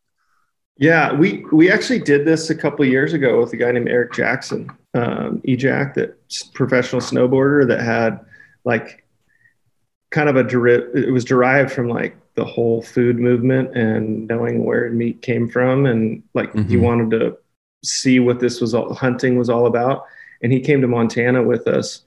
Yeah, 0.78 1.14
we 1.14 1.46
we 1.54 1.72
actually 1.72 2.00
did 2.00 2.26
this 2.26 2.50
a 2.50 2.56
couple 2.56 2.84
years 2.84 3.14
ago 3.14 3.40
with 3.40 3.54
a 3.54 3.58
guy 3.58 3.72
named 3.72 3.88
Eric 3.88 4.12
Jackson, 4.12 4.70
um, 4.94 5.42
EJack, 5.48 5.94
that 5.94 6.18
professional 6.54 7.02
snowboarder 7.02 7.66
that 7.70 7.80
had 7.80 8.20
like 8.66 9.06
kind 10.10 10.28
of 10.28 10.36
a 10.36 10.44
deri- 10.44 10.86
it 10.94 11.14
was 11.14 11.24
derived 11.24 11.72
from 11.72 11.88
like 11.88 12.18
the 12.36 12.44
whole 12.44 12.82
food 12.82 13.18
movement 13.18 13.76
and 13.78 14.28
knowing 14.28 14.66
where 14.66 14.90
meat 14.90 15.22
came 15.22 15.48
from 15.48 15.86
and 15.86 16.22
like 16.34 16.52
mm-hmm. 16.52 16.70
he 16.70 16.76
wanted 16.76 17.10
to 17.12 17.38
see 17.86 18.20
what 18.20 18.40
this 18.40 18.62
was 18.62 18.74
all 18.74 18.94
hunting 18.94 19.38
was 19.38 19.50
all 19.50 19.66
about. 19.68 20.06
And 20.42 20.52
he 20.52 20.60
came 20.60 20.82
to 20.82 20.88
Montana 20.88 21.44
with 21.44 21.68
us. 21.68 22.02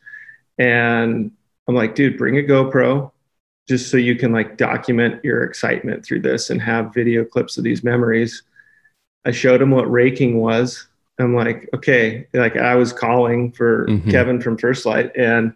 And 0.58 1.32
I'm 1.66 1.74
like, 1.74 1.94
dude, 1.94 2.18
bring 2.18 2.38
a 2.38 2.42
GoPro 2.42 3.10
just 3.68 3.90
so 3.90 3.96
you 3.96 4.16
can 4.16 4.32
like 4.32 4.56
document 4.56 5.22
your 5.24 5.44
excitement 5.44 6.04
through 6.04 6.20
this 6.20 6.50
and 6.50 6.60
have 6.60 6.94
video 6.94 7.24
clips 7.24 7.58
of 7.58 7.64
these 7.64 7.84
memories. 7.84 8.42
I 9.24 9.30
showed 9.30 9.60
him 9.60 9.70
what 9.70 9.90
raking 9.90 10.38
was. 10.38 10.88
I'm 11.18 11.34
like, 11.34 11.68
okay, 11.74 12.26
like 12.32 12.56
I 12.56 12.76
was 12.76 12.92
calling 12.92 13.52
for 13.52 13.86
mm-hmm. 13.86 14.10
Kevin 14.10 14.40
from 14.40 14.56
First 14.56 14.86
Lite, 14.86 15.14
and 15.16 15.52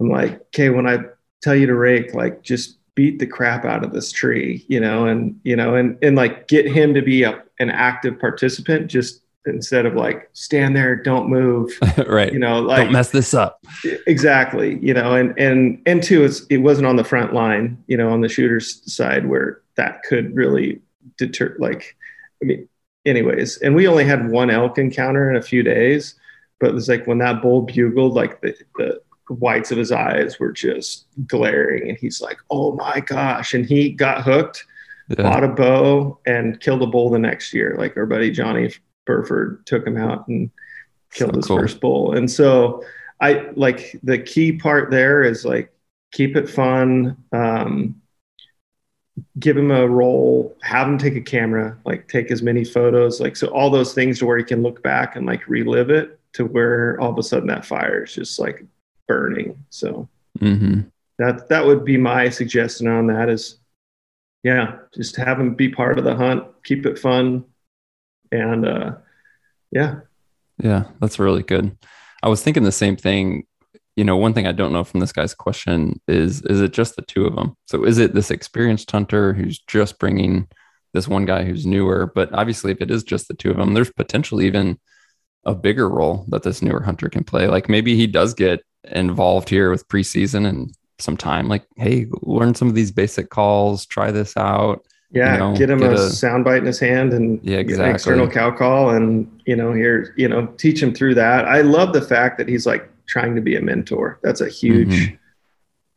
I'm 0.00 0.10
like, 0.10 0.40
okay, 0.46 0.68
when 0.68 0.88
I 0.88 1.04
tell 1.42 1.54
you 1.54 1.66
to 1.66 1.74
rake, 1.74 2.12
like 2.12 2.42
just 2.42 2.78
beat 2.96 3.18
the 3.18 3.26
crap 3.26 3.64
out 3.64 3.84
of 3.84 3.92
this 3.92 4.10
tree, 4.10 4.64
you 4.68 4.80
know, 4.80 5.06
and 5.06 5.38
you 5.44 5.54
know, 5.54 5.76
and 5.76 5.96
and 6.02 6.16
like 6.16 6.48
get 6.48 6.66
him 6.66 6.92
to 6.94 7.02
be 7.02 7.22
a, 7.22 7.42
an 7.60 7.70
active 7.70 8.18
participant. 8.18 8.88
Just 8.88 9.22
instead 9.46 9.86
of 9.86 9.94
like 9.94 10.28
stand 10.32 10.76
there 10.76 10.96
don't 10.96 11.28
move 11.28 11.70
right 12.06 12.32
you 12.32 12.38
know 12.38 12.60
like 12.60 12.84
don't 12.84 12.92
mess 12.92 13.10
this 13.10 13.34
up 13.34 13.64
exactly 14.06 14.78
you 14.80 14.92
know 14.92 15.14
and 15.14 15.38
and 15.38 15.80
and 15.86 16.02
two 16.02 16.24
it's 16.24 16.44
it 16.50 16.58
wasn't 16.58 16.86
on 16.86 16.96
the 16.96 17.04
front 17.04 17.32
line 17.32 17.82
you 17.86 17.96
know 17.96 18.10
on 18.10 18.20
the 18.20 18.28
shooter's 18.28 18.82
side 18.92 19.26
where 19.26 19.60
that 19.76 20.02
could 20.02 20.34
really 20.34 20.80
deter 21.16 21.56
like 21.58 21.96
i 22.42 22.44
mean 22.44 22.68
anyways 23.04 23.58
and 23.58 23.74
we 23.74 23.86
only 23.86 24.04
had 24.04 24.30
one 24.30 24.50
elk 24.50 24.78
encounter 24.78 25.30
in 25.30 25.36
a 25.36 25.42
few 25.42 25.62
days 25.62 26.14
but 26.58 26.70
it 26.70 26.74
was 26.74 26.88
like 26.88 27.06
when 27.06 27.18
that 27.18 27.40
bull 27.42 27.62
bugled 27.62 28.14
like 28.14 28.40
the 28.40 28.54
the 28.76 29.00
whites 29.28 29.70
of 29.72 29.78
his 29.78 29.90
eyes 29.90 30.38
were 30.38 30.52
just 30.52 31.06
glaring 31.26 31.88
and 31.88 31.98
he's 31.98 32.20
like 32.20 32.38
oh 32.50 32.72
my 32.72 33.00
gosh 33.00 33.54
and 33.54 33.66
he 33.66 33.90
got 33.90 34.22
hooked 34.22 34.64
yeah. 35.08 35.22
bought 35.22 35.44
a 35.44 35.48
bow 35.48 36.18
and 36.26 36.60
killed 36.60 36.82
a 36.82 36.86
bull 36.86 37.10
the 37.10 37.18
next 37.18 37.52
year 37.52 37.74
like 37.78 37.96
our 37.96 38.06
buddy 38.06 38.30
johnny 38.30 38.72
Burford 39.06 39.64
took 39.66 39.86
him 39.86 39.96
out 39.96 40.28
and 40.28 40.50
killed 41.12 41.32
so 41.32 41.36
his 41.36 41.46
cool. 41.46 41.58
first 41.58 41.80
bull. 41.80 42.12
And 42.12 42.30
so 42.30 42.84
I 43.20 43.48
like 43.54 43.98
the 44.02 44.18
key 44.18 44.52
part 44.52 44.90
there 44.90 45.22
is 45.22 45.44
like 45.44 45.72
keep 46.12 46.36
it 46.36 46.48
fun. 46.50 47.16
Um, 47.32 48.02
give 49.38 49.56
him 49.56 49.70
a 49.70 49.86
role, 49.86 50.56
have 50.62 50.86
him 50.86 50.98
take 50.98 51.16
a 51.16 51.20
camera, 51.20 51.76
like 51.84 52.08
take 52.08 52.30
as 52.30 52.42
many 52.42 52.64
photos, 52.64 53.20
like 53.20 53.36
so 53.36 53.48
all 53.48 53.70
those 53.70 53.94
things 53.94 54.18
to 54.18 54.26
where 54.26 54.36
he 54.36 54.44
can 54.44 54.62
look 54.62 54.82
back 54.82 55.16
and 55.16 55.26
like 55.26 55.48
relive 55.48 55.90
it 55.90 56.18
to 56.34 56.44
where 56.44 57.00
all 57.00 57.10
of 57.10 57.18
a 57.18 57.22
sudden 57.22 57.48
that 57.48 57.64
fire 57.64 58.04
is 58.04 58.14
just 58.14 58.38
like 58.38 58.64
burning. 59.06 59.56
So 59.70 60.08
mm-hmm. 60.38 60.80
that 61.18 61.48
that 61.48 61.64
would 61.64 61.84
be 61.84 61.96
my 61.96 62.28
suggestion 62.28 62.88
on 62.88 63.06
that 63.06 63.28
is 63.28 63.58
yeah, 64.42 64.78
just 64.94 65.16
have 65.16 65.40
him 65.40 65.54
be 65.54 65.68
part 65.68 65.98
of 65.98 66.04
the 66.04 66.14
hunt, 66.14 66.44
keep 66.62 66.86
it 66.86 66.98
fun, 66.98 67.44
and 68.32 68.66
uh, 68.66 68.92
yeah, 69.70 70.00
yeah, 70.58 70.84
that's 71.00 71.18
really 71.18 71.42
good. 71.42 71.76
I 72.22 72.28
was 72.28 72.42
thinking 72.42 72.62
the 72.62 72.72
same 72.72 72.96
thing. 72.96 73.46
You 73.96 74.04
know, 74.04 74.16
one 74.16 74.34
thing 74.34 74.46
I 74.46 74.52
don't 74.52 74.72
know 74.72 74.84
from 74.84 75.00
this 75.00 75.12
guy's 75.12 75.34
question 75.34 76.00
is 76.06 76.42
is 76.42 76.60
it 76.60 76.72
just 76.72 76.96
the 76.96 77.02
two 77.02 77.26
of 77.26 77.34
them? 77.34 77.56
So 77.66 77.84
is 77.84 77.98
it 77.98 78.14
this 78.14 78.30
experienced 78.30 78.90
hunter 78.90 79.32
who's 79.32 79.58
just 79.58 79.98
bringing 79.98 80.48
this 80.92 81.08
one 81.08 81.24
guy 81.24 81.44
who's 81.44 81.66
newer? 81.66 82.10
But 82.14 82.32
obviously, 82.32 82.72
if 82.72 82.80
it 82.80 82.90
is 82.90 83.04
just 83.04 83.28
the 83.28 83.34
two 83.34 83.50
of 83.50 83.56
them, 83.56 83.74
there's 83.74 83.92
potentially 83.92 84.46
even 84.46 84.78
a 85.44 85.54
bigger 85.54 85.88
role 85.88 86.26
that 86.28 86.42
this 86.42 86.60
newer 86.60 86.82
hunter 86.82 87.08
can 87.08 87.24
play. 87.24 87.46
Like 87.46 87.68
maybe 87.68 87.96
he 87.96 88.06
does 88.06 88.34
get 88.34 88.62
involved 88.84 89.48
here 89.48 89.70
with 89.70 89.88
preseason 89.88 90.46
and 90.46 90.74
some 90.98 91.16
time. 91.16 91.48
Like, 91.48 91.64
hey, 91.76 92.06
learn 92.22 92.54
some 92.54 92.68
of 92.68 92.74
these 92.74 92.90
basic 92.90 93.30
calls, 93.30 93.86
try 93.86 94.10
this 94.10 94.36
out 94.36 94.84
yeah, 95.10 95.32
you 95.34 95.38
know, 95.38 95.56
get 95.56 95.70
him 95.70 95.78
get 95.78 95.92
a, 95.92 95.94
a 95.94 96.10
sound 96.10 96.44
bite 96.44 96.58
in 96.58 96.66
his 96.66 96.80
hand 96.80 97.12
and 97.12 97.40
yeah, 97.42 97.58
exactly. 97.58 97.92
external 97.92 98.28
cow 98.28 98.50
call, 98.50 98.90
and 98.90 99.40
you 99.46 99.54
know, 99.54 99.72
here, 99.72 100.14
you 100.16 100.28
know, 100.28 100.46
teach 100.58 100.82
him 100.82 100.92
through 100.92 101.14
that. 101.14 101.46
I 101.46 101.60
love 101.60 101.92
the 101.92 102.02
fact 102.02 102.38
that 102.38 102.48
he's 102.48 102.66
like 102.66 102.90
trying 103.06 103.34
to 103.36 103.40
be 103.40 103.56
a 103.56 103.62
mentor. 103.62 104.18
That's 104.22 104.40
a 104.40 104.48
huge, 104.48 104.88
mm-hmm. 104.88 105.14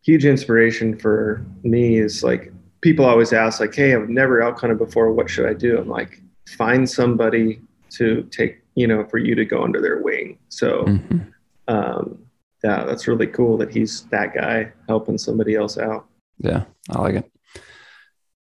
huge 0.04 0.26
inspiration 0.26 0.98
for 0.98 1.44
me. 1.64 1.98
Is 1.98 2.24
like 2.24 2.54
people 2.82 3.06
always 3.06 3.34
ask, 3.34 3.60
like, 3.60 3.74
"Hey, 3.74 3.96
I've 3.96 4.10
never 4.10 4.42
elk 4.42 4.60
hunted 4.60 4.78
before. 4.78 5.12
What 5.12 5.30
should 5.30 5.48
I 5.48 5.54
do?" 5.54 5.80
I'm 5.80 5.90
like, 5.90 6.22
find 6.48 6.88
somebody 6.88 7.62
to 7.92 8.24
take, 8.32 8.62
you 8.76 8.86
know, 8.88 9.06
for 9.06 9.18
you 9.18 9.34
to 9.36 9.46
go 9.46 9.64
under 9.64 9.82
their 9.82 10.02
wing. 10.02 10.38
So, 10.50 10.84
mm-hmm. 10.84 11.20
um, 11.68 12.20
yeah, 12.64 12.84
that's 12.84 13.08
really 13.08 13.28
cool 13.28 13.58
that 13.58 13.72
he's 13.72 14.04
that 14.12 14.36
guy 14.36 14.72
helping 14.88 15.18
somebody 15.18 15.56
else 15.56 15.78
out. 15.78 16.06
Yeah, 16.38 16.66
I 16.90 17.02
like 17.02 17.16
it. 17.16 17.32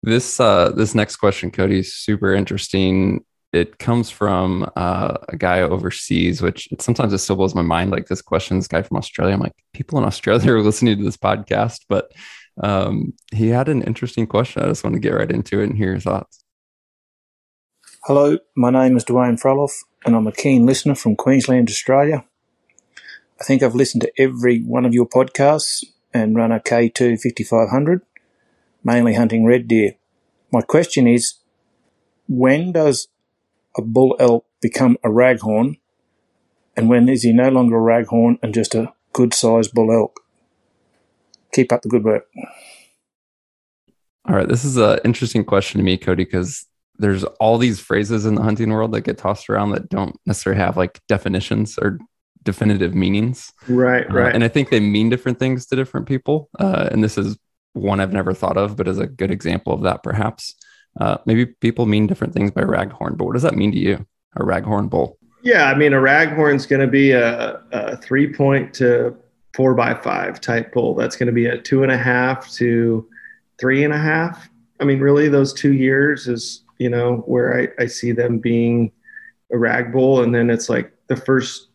This 0.05 0.39
uh, 0.39 0.71
this 0.77 0.95
next 0.95 1.17
question, 1.17 1.51
Kody, 1.51 1.79
is 1.79 1.95
super 1.95 2.35
interesting. 2.35 3.25
It 3.55 3.79
comes 3.79 4.11
from 4.11 4.71
uh, 4.77 5.17
a 5.31 5.37
guy 5.39 5.63
overseas, 5.63 6.43
which 6.43 6.69
sometimes 6.79 7.15
it 7.15 7.19
still 7.19 7.37
blows 7.37 7.55
my 7.55 7.63
mind. 7.63 7.91
Like 7.91 8.09
this 8.09 8.21
question, 8.21 8.59
this 8.59 8.69
guy 8.69 8.83
from 8.83 8.99
Australia. 8.99 9.33
I'm 9.33 9.41
like, 9.41 9.55
people 9.73 9.99
in 9.99 10.05
Australia 10.05 10.53
are 10.53 10.61
listening 10.63 10.99
to 10.99 11.05
this 11.05 11.17
podcast, 11.17 11.87
but 11.89 12.13
um, 12.63 13.15
he 13.33 13.49
had 13.49 13.71
an 13.71 13.81
interesting 13.81 14.27
question. 14.27 14.63
I 14.63 14.67
just 14.67 14.85
want 14.85 14.93
to 14.93 15.01
get 15.01 15.15
right 15.15 15.31
into 15.31 15.61
it 15.61 15.71
and 15.71 15.77
hear 15.77 15.93
your 15.93 16.01
thoughts. 16.01 16.45
Hello, 18.03 18.37
my 18.55 18.69
name 18.69 18.99
is 18.99 19.07
Dwayne 19.07 19.41
Frolov, 19.41 19.73
and 20.05 20.15
I'm 20.15 20.27
a 20.27 20.33
keen 20.33 20.67
listener 20.67 20.95
from 20.95 21.17
Queensland, 21.17 21.71
Australia. 21.71 22.27
I 23.41 23.45
think 23.45 23.63
I've 23.63 23.75
listened 23.75 24.03
to 24.03 24.13
every 24.21 24.61
one 24.61 24.85
of 24.85 24.93
your 24.93 25.09
podcasts 25.09 25.83
and 26.13 26.37
run 26.37 26.53
a 26.53 26.61
K2 26.61 27.19
5500 27.23 28.03
mainly 28.85 29.15
hunting 29.15 29.45
red 29.45 29.67
deer. 29.67 29.95
My 30.53 30.61
question 30.61 31.09
is, 31.09 31.35
when 32.29 32.73
does 32.73 33.09
a 33.77 33.83
bull 33.83 34.17
elk 34.21 34.47
become 34.61 34.97
a 35.03 35.09
raghorn 35.09 35.79
and 36.77 36.89
when 36.89 37.09
is 37.09 37.23
he 37.23 37.33
no 37.33 37.49
longer 37.49 37.77
a 37.77 38.05
raghorn 38.05 38.39
and 38.43 38.55
just 38.55 38.75
a 38.75 38.93
good 39.13 39.35
sized 39.35 39.73
bull 39.73 39.93
elk? 39.93 40.21
Keep 41.53 41.73
up 41.73 41.83
the 41.83 41.89
good 41.89 42.05
work. 42.05 42.27
All 44.27 44.35
right, 44.37 44.49
this 44.49 44.65
is 44.65 44.77
an 44.77 44.99
interesting 45.05 45.45
question 45.45 45.79
to 45.79 45.85
me, 45.85 45.99
Kody, 45.99 46.19
because 46.19 46.67
there's 46.99 47.25
all 47.25 47.59
these 47.59 47.81
phrases 47.81 48.25
in 48.25 48.35
the 48.37 48.43
hunting 48.43 48.71
world 48.71 48.93
that 48.93 49.03
get 49.03 49.19
tossed 49.19 49.51
around 49.51 49.71
that 49.71 49.89
don't 49.89 50.19
necessarily 50.27 50.61
have 50.61 50.77
like 50.77 51.01
definitions 51.09 51.79
or 51.79 51.99
definitive 52.43 52.95
meanings. 52.95 53.53
Right, 53.69 54.11
right. 54.13 54.33
Uh, 54.33 54.35
and 54.35 54.45
I 54.45 54.49
think 54.49 54.71
they 54.71 54.81
mean 54.81 55.11
different 55.11 55.39
things 55.39 55.67
to 55.67 55.77
different 55.77 56.07
people. 56.07 56.49
Uh, 56.59 56.89
and 56.91 57.03
this 57.03 57.19
is 57.19 57.37
one 57.75 58.01
I've 58.01 58.13
never 58.13 58.33
thought 58.33 58.57
of, 58.57 58.77
but 58.77 58.89
is 58.89 58.99
a 58.99 59.07
good 59.07 59.31
example 59.31 59.73
of 59.73 59.83
that, 59.83 60.03
perhaps. 60.03 60.55
Uh, 60.99 61.19
maybe 61.27 61.45
people 61.47 61.87
mean 61.87 62.07
different 62.07 62.33
things 62.33 62.51
by 62.51 62.63
raghorn, 62.63 63.19
but 63.19 63.27
what 63.27 63.35
does 63.35 63.43
that 63.43 63.57
mean 63.57 63.73
to 63.73 63.79
you, 63.79 64.07
a 64.37 64.43
raghorn 64.43 64.89
bull? 64.89 65.19
Yeah, 65.43 65.65
I 65.65 65.75
mean, 65.75 65.93
a 65.93 65.99
raghorn's 65.99 66.67
going 66.67 66.81
to 66.81 66.87
be 66.87 67.11
a, 67.11 67.61
a 67.73 67.97
three 67.99 68.33
point 68.33 68.73
to 68.75 69.17
four 69.55 69.75
by 69.75 69.93
five 69.95 70.41
type 70.41 70.73
bull. 70.73 70.95
That's 70.95 71.17
going 71.17 71.27
to 71.27 71.33
be 71.33 71.47
a 71.47 71.59
two 71.59 71.83
and 71.83 71.93
a 71.93 71.99
half 71.99 72.51
to 72.53 73.07
three 73.61 73.85
and 73.85 73.93
a 73.93 73.99
half. 73.99 74.49
I 74.81 74.85
mean, 74.85 75.01
really, 75.01 75.29
those 75.29 75.53
two 75.53 75.73
years 75.73 76.29
is, 76.29 76.63
you 76.79 76.89
know, 76.89 77.19
where 77.27 77.61
I, 77.61 77.83
I 77.83 77.87
see 77.87 78.13
them 78.13 78.39
being 78.39 78.91
a 79.53 79.59
rag 79.59 79.93
bull. 79.93 80.23
And 80.23 80.35
then 80.35 80.49
it's 80.49 80.69
like 80.69 80.93
the 81.09 81.17
first, 81.17 81.69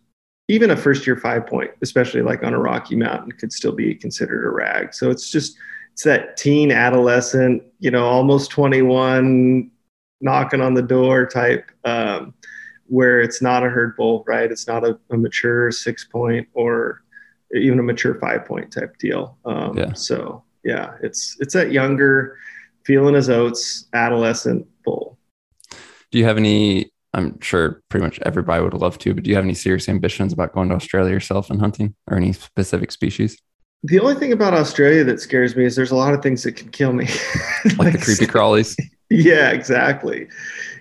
even 0.47 0.71
a 0.71 0.75
first 0.75 1.05
year 1.05 1.15
five 1.15 1.45
point, 1.45 1.71
especially 1.81 2.21
like 2.21 2.43
on 2.43 2.53
a 2.53 2.59
rocky 2.59 2.95
mountain, 2.95 3.31
could 3.33 3.53
still 3.53 3.71
be 3.71 3.93
considered 3.93 4.45
a 4.45 4.49
rag. 4.49 4.93
So 4.93 5.11
it's 5.11 5.29
just, 5.29 5.57
it's 5.99 6.05
that 6.05 6.37
teen 6.37 6.71
adolescent, 6.71 7.61
you 7.79 7.91
know, 7.91 8.05
almost 8.05 8.51
21, 8.51 9.69
knocking 10.21 10.61
on 10.61 10.73
the 10.73 10.81
door 10.81 11.25
type, 11.25 11.69
um, 11.83 12.33
where 12.85 13.19
it's 13.19 13.41
not 13.41 13.65
a 13.65 13.69
herd 13.69 13.97
bull, 13.97 14.23
right? 14.25 14.49
It's 14.49 14.65
not 14.65 14.85
a, 14.85 14.97
a 15.09 15.17
mature 15.17 15.69
six 15.71 16.05
point 16.05 16.47
or 16.53 17.03
even 17.53 17.79
a 17.79 17.83
mature 17.83 18.15
five 18.15 18.45
point 18.45 18.71
type 18.71 18.97
deal. 18.97 19.37
Um, 19.43 19.77
yeah. 19.77 19.91
So 19.91 20.45
yeah, 20.63 20.93
it's 21.03 21.35
it's 21.41 21.53
that 21.53 21.73
younger, 21.73 22.37
feeling 22.85 23.15
his 23.15 23.29
oats, 23.29 23.89
adolescent 23.91 24.65
bull. 24.85 25.17
Do 26.11 26.17
you 26.17 26.23
have 26.23 26.37
any? 26.37 26.93
I'm 27.13 27.41
sure 27.41 27.81
pretty 27.89 28.05
much 28.05 28.19
everybody 28.21 28.63
would 28.63 28.73
love 28.73 28.99
to, 28.99 29.13
but 29.13 29.25
do 29.25 29.31
you 29.31 29.35
have 29.35 29.43
any 29.43 29.53
serious 29.53 29.89
ambitions 29.89 30.31
about 30.31 30.53
going 30.53 30.69
to 30.69 30.75
Australia 30.75 31.11
yourself 31.11 31.49
and 31.49 31.59
hunting, 31.59 31.93
or 32.09 32.15
any 32.15 32.31
specific 32.31 32.93
species? 32.93 33.37
The 33.83 33.99
only 33.99 34.15
thing 34.15 34.33
about 34.33 34.53
Australia 34.53 35.03
that 35.05 35.21
scares 35.21 35.55
me 35.55 35.65
is 35.65 35.75
there's 35.75 35.91
a 35.91 35.95
lot 35.95 36.13
of 36.13 36.21
things 36.21 36.43
that 36.43 36.55
can 36.55 36.69
kill 36.69 36.91
me, 36.91 37.05
like, 37.63 37.77
like 37.77 37.93
the 37.93 37.99
creepy 37.99 38.27
crawlies. 38.27 38.77
Yeah, 39.09 39.51
exactly. 39.51 40.27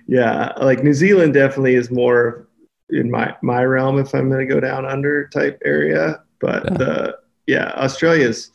Yeah, 0.06 0.52
like 0.60 0.82
New 0.82 0.94
Zealand 0.94 1.34
definitely 1.34 1.74
is 1.74 1.90
more 1.90 2.48
in 2.90 3.10
my 3.10 3.36
my 3.42 3.64
realm 3.64 3.98
if 3.98 4.14
I'm 4.14 4.28
going 4.28 4.46
to 4.46 4.52
go 4.52 4.60
down 4.60 4.84
under 4.84 5.28
type 5.28 5.60
area. 5.64 6.22
But 6.40 6.64
yeah. 6.64 6.76
the 6.76 7.18
yeah, 7.46 7.72
Australia's 7.76 8.50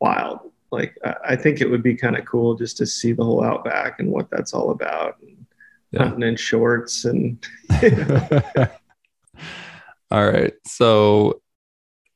wild. 0.00 0.40
Like 0.72 0.96
I, 1.24 1.36
think 1.36 1.60
it 1.60 1.70
would 1.70 1.82
be 1.82 1.94
kind 1.94 2.16
of 2.16 2.24
cool 2.24 2.54
just 2.54 2.76
to 2.78 2.86
see 2.86 3.12
the 3.12 3.24
whole 3.24 3.42
outback 3.42 4.00
and 4.00 4.10
what 4.10 4.28
that's 4.30 4.52
all 4.52 4.70
about. 4.72 5.16
And 5.22 5.46
yeah. 5.92 6.04
Hunting 6.04 6.28
in 6.28 6.36
shorts 6.36 7.04
and. 7.04 7.44
all 10.10 10.28
right, 10.28 10.52
so 10.66 11.40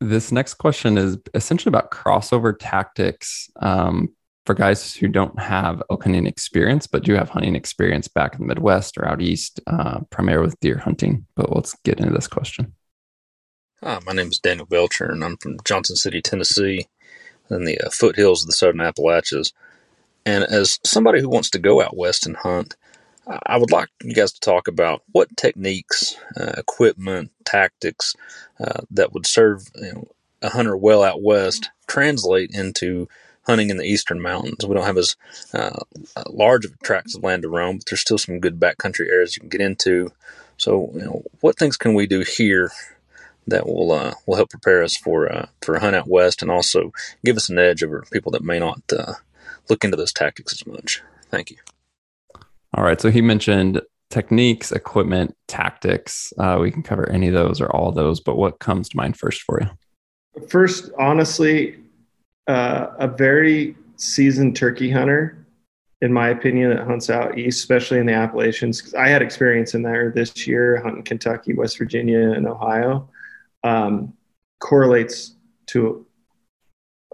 this 0.00 0.32
next 0.32 0.54
question 0.54 0.96
is 0.96 1.18
essentially 1.34 1.70
about 1.70 1.90
crossover 1.90 2.54
tactics 2.58 3.50
um, 3.60 4.08
for 4.46 4.54
guys 4.54 4.94
who 4.94 5.08
don't 5.08 5.38
have 5.38 5.82
elk 5.90 6.04
hunting 6.04 6.26
experience, 6.26 6.86
but 6.86 7.04
do 7.04 7.14
have 7.14 7.28
hunting 7.28 7.54
experience 7.54 8.08
back 8.08 8.34
in 8.34 8.40
the 8.40 8.46
Midwest 8.46 8.96
or 8.96 9.06
out 9.06 9.20
east, 9.20 9.60
uh, 9.66 10.00
primarily 10.10 10.46
with 10.46 10.60
deer 10.60 10.78
hunting. 10.78 11.26
But 11.36 11.54
let's 11.54 11.76
get 11.84 12.00
into 12.00 12.12
this 12.12 12.26
question. 12.26 12.72
Hi, 13.82 13.98
my 14.06 14.12
name 14.12 14.28
is 14.28 14.38
Daniel 14.38 14.66
Belcher, 14.66 15.10
and 15.10 15.22
I'm 15.22 15.36
from 15.36 15.58
Johnson 15.64 15.96
City, 15.96 16.20
Tennessee, 16.22 16.86
in 17.50 17.64
the 17.64 17.78
uh, 17.78 17.90
foothills 17.90 18.42
of 18.42 18.46
the 18.46 18.52
Southern 18.52 18.80
Appalachians. 18.80 19.52
And 20.24 20.44
as 20.44 20.78
somebody 20.84 21.20
who 21.20 21.28
wants 21.28 21.50
to 21.50 21.58
go 21.58 21.82
out 21.82 21.96
west 21.96 22.26
and 22.26 22.36
hunt, 22.36 22.76
I 23.26 23.58
would 23.58 23.70
like 23.70 23.88
you 24.02 24.14
guys 24.14 24.32
to 24.32 24.40
talk 24.40 24.66
about 24.66 25.02
what 25.12 25.36
techniques, 25.36 26.16
uh, 26.36 26.52
equipment, 26.56 27.30
tactics 27.44 28.14
uh, 28.58 28.80
that 28.90 29.12
would 29.12 29.26
serve 29.26 29.68
you 29.74 29.92
know, 29.92 30.08
a 30.42 30.48
hunter 30.48 30.76
well 30.76 31.02
out 31.02 31.22
west 31.22 31.70
translate 31.86 32.50
into 32.52 33.08
hunting 33.42 33.70
in 33.70 33.76
the 33.76 33.84
eastern 33.84 34.20
mountains. 34.20 34.64
We 34.64 34.74
don't 34.74 34.86
have 34.86 34.96
as 34.96 35.16
uh, 35.52 35.80
large 36.28 36.64
of 36.64 36.78
tracts 36.80 37.16
of 37.16 37.22
land 37.22 37.42
to 37.42 37.48
roam, 37.48 37.78
but 37.78 37.86
there's 37.86 38.00
still 38.00 38.18
some 38.18 38.40
good 38.40 38.60
backcountry 38.60 39.08
areas 39.08 39.36
you 39.36 39.40
can 39.40 39.48
get 39.48 39.60
into. 39.60 40.12
So, 40.56 40.90
you 40.94 41.02
know, 41.02 41.22
what 41.40 41.58
things 41.58 41.76
can 41.76 41.94
we 41.94 42.06
do 42.06 42.20
here 42.20 42.70
that 43.46 43.66
will 43.66 43.92
uh, 43.92 44.14
will 44.26 44.36
help 44.36 44.50
prepare 44.50 44.82
us 44.82 44.96
for 44.96 45.30
uh, 45.30 45.46
for 45.62 45.74
a 45.74 45.80
hunt 45.80 45.96
out 45.96 46.08
west, 46.08 46.42
and 46.42 46.50
also 46.50 46.92
give 47.24 47.36
us 47.36 47.48
an 47.48 47.58
edge 47.58 47.82
over 47.82 48.04
people 48.12 48.30
that 48.32 48.44
may 48.44 48.58
not 48.58 48.80
uh, 48.96 49.14
look 49.68 49.84
into 49.84 49.96
those 49.96 50.12
tactics 50.12 50.52
as 50.52 50.66
much? 50.66 51.02
Thank 51.30 51.50
you. 51.50 51.56
All 52.74 52.84
right. 52.84 53.00
So 53.00 53.10
he 53.10 53.20
mentioned 53.20 53.80
techniques, 54.10 54.72
equipment, 54.72 55.36
tactics. 55.48 56.32
Uh, 56.38 56.58
we 56.60 56.70
can 56.70 56.82
cover 56.82 57.08
any 57.10 57.28
of 57.28 57.34
those 57.34 57.60
or 57.60 57.74
all 57.74 57.92
those, 57.92 58.20
but 58.20 58.36
what 58.36 58.58
comes 58.58 58.88
to 58.90 58.96
mind 58.96 59.16
first 59.16 59.42
for 59.42 59.60
you? 59.60 59.68
First, 60.48 60.90
honestly, 60.98 61.80
uh, 62.46 62.88
a 62.98 63.08
very 63.08 63.76
seasoned 63.96 64.56
turkey 64.56 64.90
hunter, 64.90 65.46
in 66.02 66.12
my 66.12 66.28
opinion, 66.30 66.70
that 66.70 66.84
hunts 66.86 67.10
out 67.10 67.38
east, 67.38 67.60
especially 67.60 67.98
in 67.98 68.06
the 68.06 68.12
Appalachians. 68.12 68.94
I 68.94 69.08
had 69.08 69.22
experience 69.22 69.74
in 69.74 69.82
there 69.82 70.10
this 70.10 70.46
year, 70.46 70.80
hunting 70.82 71.02
Kentucky, 71.02 71.54
West 71.54 71.78
Virginia, 71.78 72.32
and 72.32 72.46
Ohio. 72.46 73.08
Um, 73.62 74.14
correlates 74.60 75.36
to, 75.66 76.06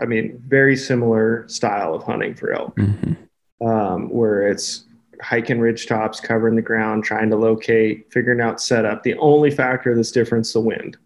I 0.00 0.06
mean, 0.06 0.42
very 0.46 0.76
similar 0.76 1.48
style 1.48 1.94
of 1.94 2.04
hunting 2.04 2.34
for 2.34 2.52
elk, 2.52 2.76
mm-hmm. 2.76 3.66
um, 3.66 4.10
where 4.10 4.48
it's 4.48 4.84
hiking 5.20 5.60
ridge 5.60 5.86
tops, 5.86 6.20
covering 6.20 6.56
the 6.56 6.62
ground, 6.62 7.04
trying 7.04 7.30
to 7.30 7.36
locate, 7.36 8.12
figuring 8.12 8.40
out 8.40 8.60
setup. 8.60 9.02
The 9.02 9.14
only 9.18 9.50
factor 9.50 9.94
that's 9.94 10.12
different 10.12 10.46
is 10.46 10.52
the 10.52 10.60
wind. 10.60 10.96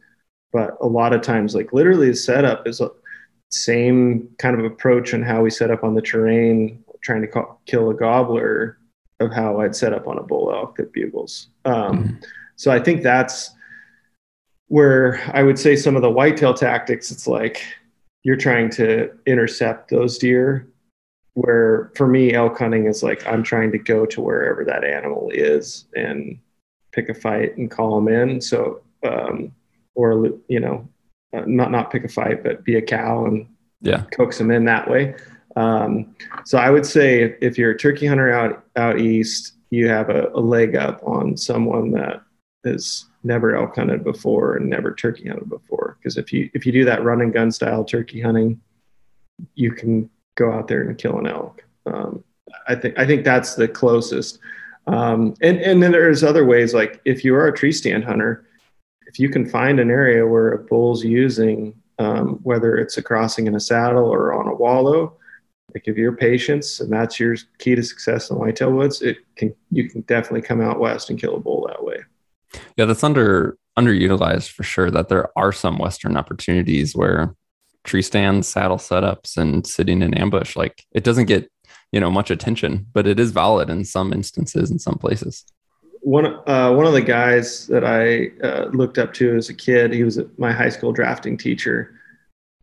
But 0.53 0.77
a 0.81 0.87
lot 0.87 1.12
of 1.12 1.23
times, 1.23 1.55
like 1.55 1.73
literally, 1.73 2.11
the 2.11 2.16
setup 2.16 2.66
is 2.66 2.81
a 2.81 2.90
same 3.51 4.29
kind 4.38 4.59
of 4.59 4.64
approach 4.64 5.12
on 5.14 5.23
how 5.23 5.42
we 5.42 5.51
set 5.51 5.70
up 5.70 5.85
on 5.85 5.94
the 5.94 6.03
terrain, 6.03 6.85
trying 7.03 7.20
to 7.23 7.29
call, 7.29 7.61
kill 7.66 7.90
a 7.90 7.94
gobbler, 7.94 8.79
of 9.20 9.33
how 9.33 9.61
I'd 9.61 9.77
set 9.77 9.92
up 9.92 10.09
on 10.09 10.18
a 10.18 10.23
bull 10.23 10.53
elk 10.53 10.77
that 10.77 10.92
bugles. 10.92 11.49
Um, 11.64 11.75
mm-hmm. 11.75 12.14
So 12.57 12.70
I 12.70 12.81
think 12.81 13.03
that's 13.03 13.51
where 14.68 15.20
I 15.33 15.42
would 15.42 15.59
say 15.59 15.77
some 15.77 15.96
of 15.96 16.03
the 16.03 16.11
whitetail 16.11 16.55
tactics. 16.55 17.11
It's 17.11 17.27
like 17.27 17.62
you're 18.23 18.37
trying 18.37 18.70
to 18.70 19.11
intercept 19.27 19.90
those 19.90 20.18
deer 20.18 20.69
where 21.35 21.93
for 21.95 22.07
me 22.07 22.33
elk 22.35 22.59
hunting 22.59 22.87
is 22.87 23.03
like 23.03 23.27
i'm 23.27 23.43
trying 23.43 23.71
to 23.71 23.79
go 23.79 24.05
to 24.05 24.21
wherever 24.21 24.64
that 24.64 24.85
animal 24.85 25.31
is 25.33 25.87
and 25.95 26.38
pick 26.93 27.09
a 27.09 27.14
fight 27.14 27.57
and 27.57 27.71
call 27.71 27.97
them 27.97 28.12
in. 28.12 28.40
So 28.40 28.83
um, 29.05 29.53
or 29.95 30.29
you 30.49 30.61
know 30.61 30.88
uh, 31.33 31.45
not 31.47 31.71
not 31.71 31.90
pick 31.90 32.05
a 32.05 32.09
fight 32.09 32.43
but 32.43 32.64
be 32.64 32.77
a 32.77 32.83
cow 32.83 33.27
and 33.27 33.47
yeah. 33.81 34.05
coax 34.12 34.38
them 34.38 34.51
in 34.51 34.64
that 34.66 34.88
way. 34.88 35.14
Um, 35.57 36.14
so 36.45 36.59
i 36.59 36.71
would 36.71 36.87
say 36.87 37.23
if, 37.23 37.37
if, 37.40 37.59
you're 37.59 37.73
a 37.73 37.77
turkey 37.77 38.07
hunter 38.07 38.31
out 38.31 38.64
out 38.77 39.01
east 39.01 39.55
you 39.71 39.88
have 39.88 40.09
a, 40.09 40.29
a 40.29 40.38
leg 40.38 40.77
up 40.77 41.03
on 41.03 41.37
someone 41.37 41.90
that 41.90 42.23
has 42.64 43.07
never 43.25 43.57
elk 43.57 43.75
hunted 43.75 44.05
before 44.05 44.57
and 44.57 44.71
never 44.71 44.95
turkey 44.95 45.29
hunted 45.29 45.49
before. 45.49 45.97
Because 45.99 46.16
if 46.16 46.33
you 46.33 46.51
if 46.55 46.64
you 46.64 46.73
do 46.73 46.85
that 46.85 47.03
run 47.03 47.21
and 47.21 47.33
gun 47.33 47.51
style 47.51 47.85
turkey 47.85 48.21
hunting 48.21 48.61
you 49.55 49.73
can 49.73 50.09
go 50.37 50.53
out 50.53 50.69
there 50.69 50.83
and 50.83 50.99
kill 50.99 51.19
an 51.19 51.27
elk. 51.27 51.64
Um, 51.87 52.25
I 52.69 52.75
think 52.75 52.99
I 52.99 53.07
think 53.07 53.25
that's 53.25 53.55
the 53.55 53.69
closest. 53.69 54.38
Um, 54.87 55.35
and 55.40 55.59
and 55.59 55.83
then 55.83 55.93
there's 55.93 56.25
other 56.25 56.45
ways 56.45 56.75
like 56.75 57.01
if 57.05 57.25
you 57.25 57.35
are 57.35 57.49
a 57.49 57.57
tree 57.57 57.73
stand 57.73 58.05
hunter, 58.05 58.47
if 59.07 59.19
you 59.19 59.29
can 59.29 59.47
find 59.47 59.79
an 59.79 59.90
area 59.90 60.27
where 60.27 60.53
a 60.53 60.59
bull's 60.59 61.05
using, 61.05 61.75
um, 61.99 62.40
whether 62.43 62.77
it's 62.77 62.97
a 62.97 63.03
crossing 63.03 63.47
in 63.47 63.55
a 63.55 63.61
saddle 63.61 64.09
or 64.09 64.33
on 64.33 64.49
a 64.49 64.55
wallow, 64.55 65.16
like 65.75 65.87
if 65.87 65.97
you're 65.97 66.16
patience 66.16 66.81
and 66.81 66.93
that's 66.93 67.21
your 67.21 67.37
key 67.59 67.75
to 67.75 67.83
success 67.83 68.31
in 68.31 68.37
whitetail 68.37 68.73
woods, 68.73 69.03
it 69.03 69.19
can 69.37 69.55
you 69.71 69.88
can 69.88 70.03
definitely 70.03 70.43
come 70.43 70.61
out 70.61 70.81
west 70.81 71.11
and 71.11 71.21
kill 71.21 71.37
a 71.37 71.40
bull 71.40 71.66
that 71.69 71.85
way. 71.85 71.99
Yeah, 72.77 72.87
that's 72.87 73.05
under 73.05 73.57
underutilized 73.79 74.51
for 74.51 74.62
sure. 74.62 74.90
That 74.90 75.09
there 75.09 75.29
are 75.37 75.53
some 75.53 75.79
western 75.79 76.16
opportunities 76.16 76.97
where 76.97 77.35
tree 77.85 78.03
stands, 78.03 78.49
saddle 78.49 78.77
setups, 78.77 79.37
and 79.37 79.66
sitting 79.66 80.03
in 80.03 80.14
ambush. 80.14 80.57
Like 80.57 80.85
it 80.93 81.05
doesn't 81.05 81.27
get 81.27 81.51
you 81.93 82.01
know 82.01 82.11
much 82.11 82.31
attention, 82.31 82.87
but 82.93 83.07
it 83.07 83.19
is 83.19 83.31
valid 83.31 83.71
in 83.71 83.85
some 83.85 84.12
instances 84.12 84.71
in 84.71 84.79
some 84.79 84.97
places. 84.97 85.45
One 86.03 86.27
uh, 86.27 86.73
one 86.73 86.87
of 86.87 86.93
the 86.93 87.03
guys 87.03 87.66
that 87.66 87.85
I 87.85 88.31
uh, 88.47 88.66
looked 88.73 88.99
up 88.99 89.12
to 89.14 89.37
as 89.37 89.49
a 89.49 89.55
kid, 89.55 89.93
he 89.93 90.05
was 90.05 90.19
my 90.38 90.53
high 90.53 90.71
school 90.71 90.93
drafting 90.93 91.37
teacher. 91.37 91.95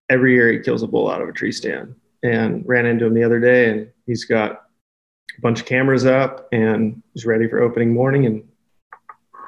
Every 0.09 0.33
year 0.33 0.51
he 0.51 0.59
kills 0.59 0.83
a 0.83 0.87
bull 0.87 1.09
out 1.09 1.21
of 1.21 1.29
a 1.29 1.33
tree 1.33 1.51
stand, 1.51 1.95
and 2.23 2.63
ran 2.65 2.85
into 2.85 3.05
him 3.05 3.13
the 3.13 3.23
other 3.23 3.39
day, 3.39 3.69
and 3.69 3.89
he's 4.05 4.25
got 4.25 4.63
a 5.37 5.41
bunch 5.41 5.59
of 5.59 5.65
cameras 5.65 6.05
up 6.05 6.47
and 6.51 7.01
he's 7.13 7.25
ready 7.25 7.47
for 7.47 7.61
opening 7.61 7.93
morning. 7.93 8.25
And 8.25 8.47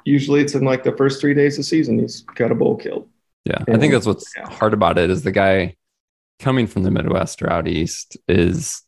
usually 0.06 0.42
it's 0.42 0.56
in 0.56 0.64
like 0.64 0.84
the 0.84 0.96
first 0.96 1.20
three 1.20 1.34
days 1.34 1.58
of 1.58 1.66
season, 1.66 2.00
he's 2.00 2.22
got 2.22 2.52
a 2.52 2.56
bull 2.56 2.76
killed. 2.76 3.08
Yeah, 3.46 3.64
I 3.68 3.78
think 3.78 3.94
that's 3.94 4.06
what's 4.06 4.32
yeah. 4.36 4.50
hard 4.50 4.74
about 4.74 4.98
it 4.98 5.10
is 5.10 5.24
the 5.24 5.32
guy 5.32 5.76
coming 6.40 6.68
from 6.68 6.84
the 6.84 6.92
Midwest 6.92 7.42
or 7.42 7.50
out 7.50 7.68
east 7.68 8.18
is 8.28 8.82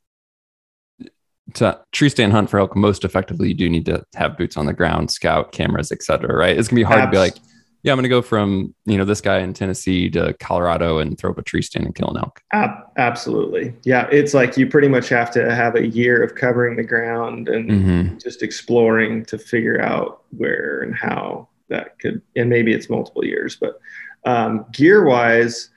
to 1.54 1.80
tree 1.92 2.10
stand 2.10 2.32
hunt 2.32 2.50
for 2.50 2.60
elk 2.60 2.76
most 2.76 3.04
effectively. 3.04 3.50
You 3.50 3.54
do 3.54 3.70
need 3.70 3.86
to 3.86 4.04
have 4.16 4.38
boots 4.38 4.58
on 4.58 4.66
the 4.66 4.74
ground, 4.74 5.12
scout, 5.12 5.52
cameras, 5.52 5.92
etc. 5.92 6.34
Right? 6.34 6.58
It's 6.58 6.68
gonna 6.68 6.80
be 6.80 6.84
hard 6.84 7.00
Abs- 7.02 7.08
to 7.08 7.12
be 7.12 7.18
like, 7.18 7.36
yeah, 7.84 7.92
I'm 7.92 7.98
gonna 7.98 8.10
go 8.10 8.22
from 8.22 8.76
you 8.86 8.98
know 8.98 9.06
this 9.06 9.22
guy 9.22 9.40
in 9.40 9.54
Tennessee 9.54 10.10
to 10.12 10.34
Colorado 10.40 11.00
and 11.00 11.18
throw 11.18 11.32
up 11.32 11.38
a 11.38 11.44
tree 11.44 11.62
stand 11.62 11.86
and 11.86 11.96
kill 11.96 12.10
an 12.10 12.18
elk. 12.18 12.42
Ab- 12.54 12.88
absolutely, 12.98 13.74
yeah. 13.84 14.08
It's 14.12 14.34
like 14.34 14.58
you 14.58 14.68
pretty 14.68 14.88
much 14.88 15.10
have 15.10 15.32
to 15.32 15.54
have 15.54 15.76
a 15.76 15.88
year 15.88 16.24
of 16.24 16.36
covering 16.36 16.78
the 16.78 16.84
ground 16.84 17.50
and 17.50 17.70
mm-hmm. 17.70 18.18
just 18.18 18.44
exploring 18.44 19.26
to 19.26 19.38
figure 19.38 19.82
out 19.82 20.24
where 20.38 20.82
and 20.82 20.96
how 20.96 21.48
that 21.70 21.98
could, 22.00 22.22
and 22.36 22.50
maybe 22.50 22.74
it's 22.74 22.90
multiple 22.90 23.26
years, 23.26 23.56
but 23.56 23.80
um, 24.26 24.66
gear 24.72 25.04
wise, 25.06 25.70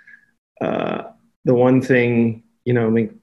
uh, 0.61 1.05
the 1.45 1.55
one 1.55 1.81
thing, 1.81 2.43
you 2.65 2.73
know, 2.73 2.87
I 2.87 2.91
mean, 2.91 3.21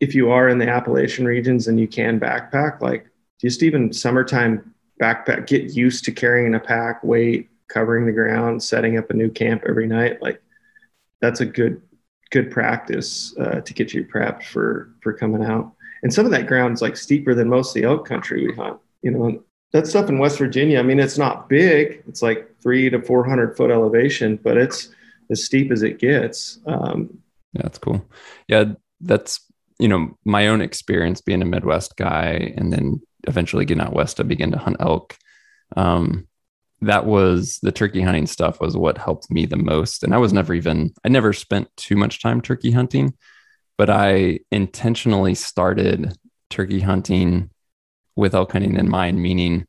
if 0.00 0.14
you 0.14 0.30
are 0.30 0.48
in 0.48 0.58
the 0.58 0.68
Appalachian 0.68 1.26
regions 1.26 1.68
and 1.68 1.78
you 1.78 1.86
can 1.86 2.18
backpack, 2.18 2.80
like 2.80 3.06
just 3.40 3.62
even 3.62 3.92
summertime 3.92 4.74
backpack, 5.00 5.46
get 5.46 5.74
used 5.74 6.04
to 6.04 6.12
carrying 6.12 6.54
a 6.54 6.60
pack, 6.60 7.02
weight, 7.04 7.50
covering 7.68 8.06
the 8.06 8.12
ground, 8.12 8.62
setting 8.62 8.98
up 8.98 9.10
a 9.10 9.14
new 9.14 9.30
camp 9.30 9.62
every 9.68 9.86
night. 9.86 10.20
Like 10.22 10.42
that's 11.20 11.40
a 11.40 11.46
good, 11.46 11.80
good 12.30 12.50
practice 12.50 13.34
uh, 13.38 13.60
to 13.60 13.74
get 13.74 13.92
you 13.92 14.04
prepped 14.04 14.44
for 14.44 14.94
for 15.02 15.12
coming 15.12 15.44
out. 15.44 15.72
And 16.02 16.12
some 16.12 16.24
of 16.24 16.32
that 16.32 16.46
ground 16.46 16.74
is 16.74 16.82
like 16.82 16.96
steeper 16.96 17.34
than 17.34 17.48
most 17.48 17.76
of 17.76 17.82
the 17.82 17.88
elk 17.88 18.06
country 18.06 18.46
we 18.46 18.54
hunt. 18.54 18.78
You 19.02 19.10
know, 19.10 19.44
that 19.72 19.86
stuff 19.86 20.08
in 20.08 20.18
West 20.18 20.38
Virginia, 20.38 20.78
I 20.78 20.82
mean, 20.82 20.98
it's 20.98 21.18
not 21.18 21.48
big. 21.48 22.02
It's 22.08 22.22
like 22.22 22.49
three 22.62 22.90
to 22.90 23.00
400 23.00 23.56
foot 23.56 23.70
elevation, 23.70 24.38
but 24.42 24.56
it's, 24.56 24.90
as 25.30 25.44
steep 25.44 25.70
as 25.70 25.82
it 25.82 25.98
gets. 25.98 26.58
Um, 26.66 27.18
yeah, 27.52 27.62
that's 27.62 27.78
cool. 27.78 28.04
Yeah, 28.48 28.72
that's 29.00 29.40
you 29.78 29.88
know 29.88 30.18
my 30.24 30.48
own 30.48 30.60
experience 30.60 31.20
being 31.20 31.40
a 31.40 31.46
Midwest 31.46 31.96
guy, 31.96 32.52
and 32.56 32.72
then 32.72 33.00
eventually 33.26 33.64
getting 33.64 33.82
out 33.82 33.94
west 33.94 34.18
to 34.18 34.24
begin 34.24 34.50
to 34.52 34.58
hunt 34.58 34.76
elk. 34.80 35.16
Um, 35.76 36.26
that 36.82 37.06
was 37.06 37.58
the 37.62 37.72
turkey 37.72 38.00
hunting 38.00 38.26
stuff 38.26 38.60
was 38.60 38.76
what 38.76 38.98
helped 38.98 39.30
me 39.30 39.44
the 39.44 39.56
most. 39.56 40.02
And 40.02 40.14
I 40.14 40.18
was 40.18 40.32
never 40.32 40.54
even 40.54 40.92
I 41.04 41.08
never 41.08 41.32
spent 41.32 41.68
too 41.76 41.96
much 41.96 42.22
time 42.22 42.40
turkey 42.40 42.72
hunting, 42.72 43.14
but 43.78 43.88
I 43.88 44.40
intentionally 44.50 45.34
started 45.34 46.16
turkey 46.48 46.80
hunting 46.80 47.50
with 48.16 48.34
elk 48.34 48.52
hunting 48.52 48.76
in 48.76 48.88
mind, 48.88 49.22
meaning 49.22 49.66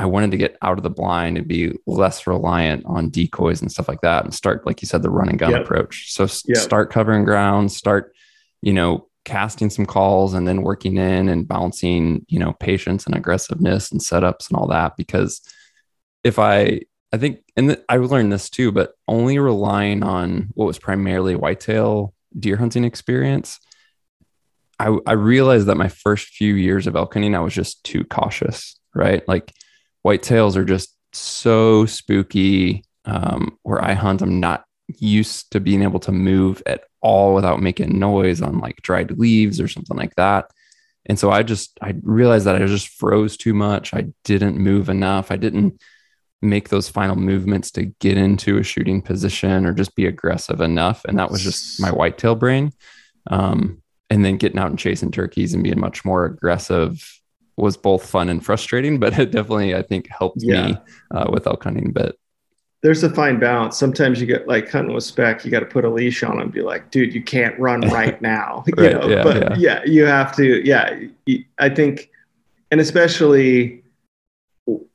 I 0.00 0.06
wanted 0.06 0.30
to 0.30 0.38
get 0.38 0.56
out 0.62 0.78
of 0.78 0.82
the 0.82 0.88
blind 0.88 1.36
and 1.36 1.46
be 1.46 1.78
less 1.86 2.26
reliant 2.26 2.86
on 2.86 3.10
decoys 3.10 3.60
and 3.60 3.70
stuff 3.70 3.86
like 3.86 4.00
that 4.00 4.24
and 4.24 4.32
start, 4.32 4.64
like 4.64 4.80
you 4.80 4.88
said, 4.88 5.02
the 5.02 5.10
run 5.10 5.28
and 5.28 5.38
gun 5.38 5.50
yep. 5.50 5.60
approach. 5.60 6.10
So 6.10 6.22
yep. 6.22 6.56
start 6.56 6.90
covering 6.90 7.24
ground, 7.24 7.70
start, 7.70 8.14
you 8.62 8.72
know, 8.72 9.08
casting 9.26 9.68
some 9.68 9.84
calls 9.84 10.32
and 10.32 10.48
then 10.48 10.62
working 10.62 10.96
in 10.96 11.28
and 11.28 11.46
balancing, 11.46 12.24
you 12.28 12.38
know, 12.38 12.54
patience 12.54 13.04
and 13.04 13.14
aggressiveness 13.14 13.92
and 13.92 14.00
setups 14.00 14.48
and 14.48 14.56
all 14.56 14.68
that. 14.68 14.96
Because 14.96 15.42
if 16.24 16.38
I, 16.38 16.80
I 17.12 17.18
think, 17.18 17.40
and 17.54 17.76
I 17.86 17.98
learned 17.98 18.32
this 18.32 18.48
too, 18.48 18.72
but 18.72 18.94
only 19.06 19.38
relying 19.38 20.02
on 20.02 20.48
what 20.54 20.64
was 20.64 20.78
primarily 20.78 21.36
whitetail 21.36 22.14
deer 22.38 22.56
hunting 22.56 22.84
experience, 22.84 23.60
I, 24.78 24.96
I 25.06 25.12
realized 25.12 25.66
that 25.66 25.76
my 25.76 25.88
first 25.88 26.28
few 26.28 26.54
years 26.54 26.86
of 26.86 26.96
elk 26.96 27.12
hunting, 27.12 27.34
I 27.34 27.40
was 27.40 27.52
just 27.52 27.84
too 27.84 28.04
cautious, 28.04 28.80
right? 28.94 29.28
Like 29.28 29.52
whitetails 30.06 30.56
are 30.56 30.64
just 30.64 30.94
so 31.12 31.86
spooky. 31.86 32.84
Um, 33.04 33.58
where 33.62 33.82
I 33.82 33.94
hunt, 33.94 34.22
I'm 34.22 34.40
not 34.40 34.64
used 34.98 35.52
to 35.52 35.60
being 35.60 35.82
able 35.82 36.00
to 36.00 36.12
move 36.12 36.62
at 36.66 36.84
all 37.00 37.34
without 37.34 37.62
making 37.62 37.98
noise 37.98 38.42
on 38.42 38.58
like 38.58 38.76
dried 38.82 39.18
leaves 39.18 39.60
or 39.60 39.68
something 39.68 39.96
like 39.96 40.14
that. 40.16 40.50
And 41.06 41.18
so 41.18 41.30
I 41.30 41.42
just 41.42 41.78
I 41.80 41.94
realized 42.02 42.46
that 42.46 42.60
I 42.60 42.66
just 42.66 42.88
froze 42.88 43.36
too 43.36 43.54
much. 43.54 43.94
I 43.94 44.08
didn't 44.24 44.58
move 44.58 44.88
enough. 44.88 45.30
I 45.30 45.36
didn't 45.36 45.80
make 46.42 46.68
those 46.68 46.88
final 46.88 47.16
movements 47.16 47.70
to 47.72 47.84
get 48.00 48.16
into 48.16 48.58
a 48.58 48.62
shooting 48.62 49.02
position 49.02 49.66
or 49.66 49.72
just 49.72 49.94
be 49.94 50.06
aggressive 50.06 50.60
enough. 50.60 51.04
And 51.04 51.18
that 51.18 51.30
was 51.30 51.42
just 51.42 51.80
my 51.80 51.90
whitetail 51.90 52.34
brain. 52.34 52.72
Um, 53.30 53.82
and 54.08 54.24
then 54.24 54.38
getting 54.38 54.58
out 54.58 54.70
and 54.70 54.78
chasing 54.78 55.10
turkeys 55.10 55.54
and 55.54 55.62
being 55.62 55.78
much 55.78 56.04
more 56.04 56.24
aggressive 56.24 57.19
was 57.60 57.76
both 57.76 58.08
fun 58.08 58.28
and 58.28 58.44
frustrating, 58.44 58.98
but 59.00 59.18
it 59.18 59.30
definitely 59.30 59.74
I 59.74 59.82
think 59.82 60.08
helped 60.08 60.42
yeah. 60.42 60.66
me 60.66 60.76
uh, 61.10 61.28
with 61.32 61.46
elk 61.46 61.64
hunting 61.64 61.88
a 61.88 61.92
bit 61.92 62.16
there's 62.82 63.02
a 63.02 63.10
fine 63.10 63.38
balance. 63.38 63.76
Sometimes 63.76 64.20
you 64.20 64.26
get 64.26 64.48
like 64.48 64.70
hunting 64.70 64.94
with 64.94 65.04
spec, 65.04 65.44
you 65.44 65.50
got 65.50 65.60
to 65.60 65.66
put 65.66 65.84
a 65.84 65.90
leash 65.90 66.22
on 66.22 66.40
and 66.40 66.50
be 66.50 66.62
like, 66.62 66.90
dude, 66.90 67.14
you 67.14 67.22
can't 67.22 67.58
run 67.58 67.80
right 67.90 68.20
now. 68.22 68.64
you 68.78 68.90
know, 68.90 69.08
yeah, 69.08 69.22
but 69.22 69.36
yeah. 69.36 69.56
yeah. 69.58 69.84
you 69.84 70.04
have 70.04 70.34
to. 70.36 70.66
Yeah, 70.66 70.98
I 71.58 71.68
think, 71.68 72.10
and 72.70 72.80
especially, 72.80 73.82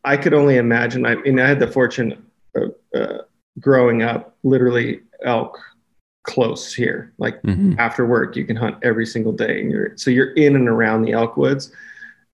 I 0.04 0.18
could 0.18 0.34
only 0.34 0.58
imagine. 0.58 1.06
I 1.06 1.16
mean, 1.16 1.40
I 1.40 1.48
had 1.48 1.60
the 1.60 1.68
fortune 1.68 2.26
of 2.56 2.76
uh, 2.96 3.18
growing 3.60 4.02
up, 4.02 4.36
literally 4.44 5.02
elk 5.24 5.60
close 6.24 6.74
here. 6.74 7.14
Like 7.20 7.40
mm-hmm. 7.44 7.76
after 7.78 8.06
work, 8.06 8.36
you 8.36 8.46
can 8.46 8.56
hunt 8.56 8.78
every 8.82 9.06
single 9.06 9.32
day, 9.32 9.62
and 9.62 9.72
you're 9.72 9.96
so 9.96 10.10
you're 10.10 10.34
in 10.34 10.56
and 10.56 10.68
around 10.68 11.04
the 11.04 11.12
elk 11.12 11.38
woods. 11.38 11.72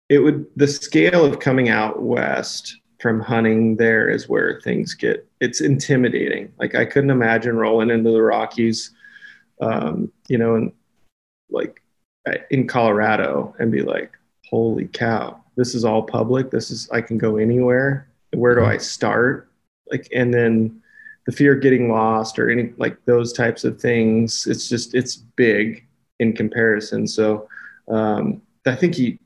It 0.10 0.19
would 0.19 0.45
the 0.56 0.67
scale 0.67 1.24
of 1.24 1.39
coming 1.39 1.69
out 1.69 2.02
west 2.02 2.78
from 3.00 3.22
hunting 3.22 3.78
there 3.78 4.10
is 4.10 4.28
where 4.28 4.60
things 4.62 4.93
get 4.93 5.28
it's 5.39 5.62
intimidating. 5.62 6.52
Like 6.60 6.76
i 6.76 6.86
couldn't 6.86 7.12
imagine 7.12 7.58
rolling 7.58 7.89
into 7.89 8.12
the 8.12 8.22
rockies 8.22 8.91
um, 9.62 10.12
you 10.28 10.38
know 10.38 10.56
and 10.56 10.72
like 11.50 11.82
in 12.52 12.67
colorado 12.67 13.56
and 13.60 13.72
be 13.72 13.82
like 13.82 14.12
holy 14.50 14.88
cow 14.88 15.41
this 15.56 15.76
is 15.76 15.84
all 15.84 16.04
public. 16.04 16.52
This 16.52 16.72
is 16.72 16.89
i 16.91 17.02
can 17.02 17.17
go 17.17 17.38
anywhere. 17.38 18.08
Where 18.32 18.56
do 18.56 18.63
i 18.63 18.78
start? 18.78 19.52
Like 19.91 20.08
and 20.15 20.34
then 20.34 20.82
the 21.26 21.32
fear 21.34 21.56
of 21.56 21.62
getting 21.62 21.91
lost 21.91 22.39
or 22.39 22.50
any 22.50 22.74
like 22.78 22.98
those 23.06 23.34
types 23.34 23.63
of 23.63 23.80
things 23.80 24.48
it's 24.48 24.67
just 24.69 24.95
it's 24.95 25.17
big 25.17 25.86
in 26.19 26.34
comparison. 26.34 27.08
So 27.08 27.48
um, 27.88 28.41
i 28.65 28.76
think 28.76 28.95
he 28.95 29.19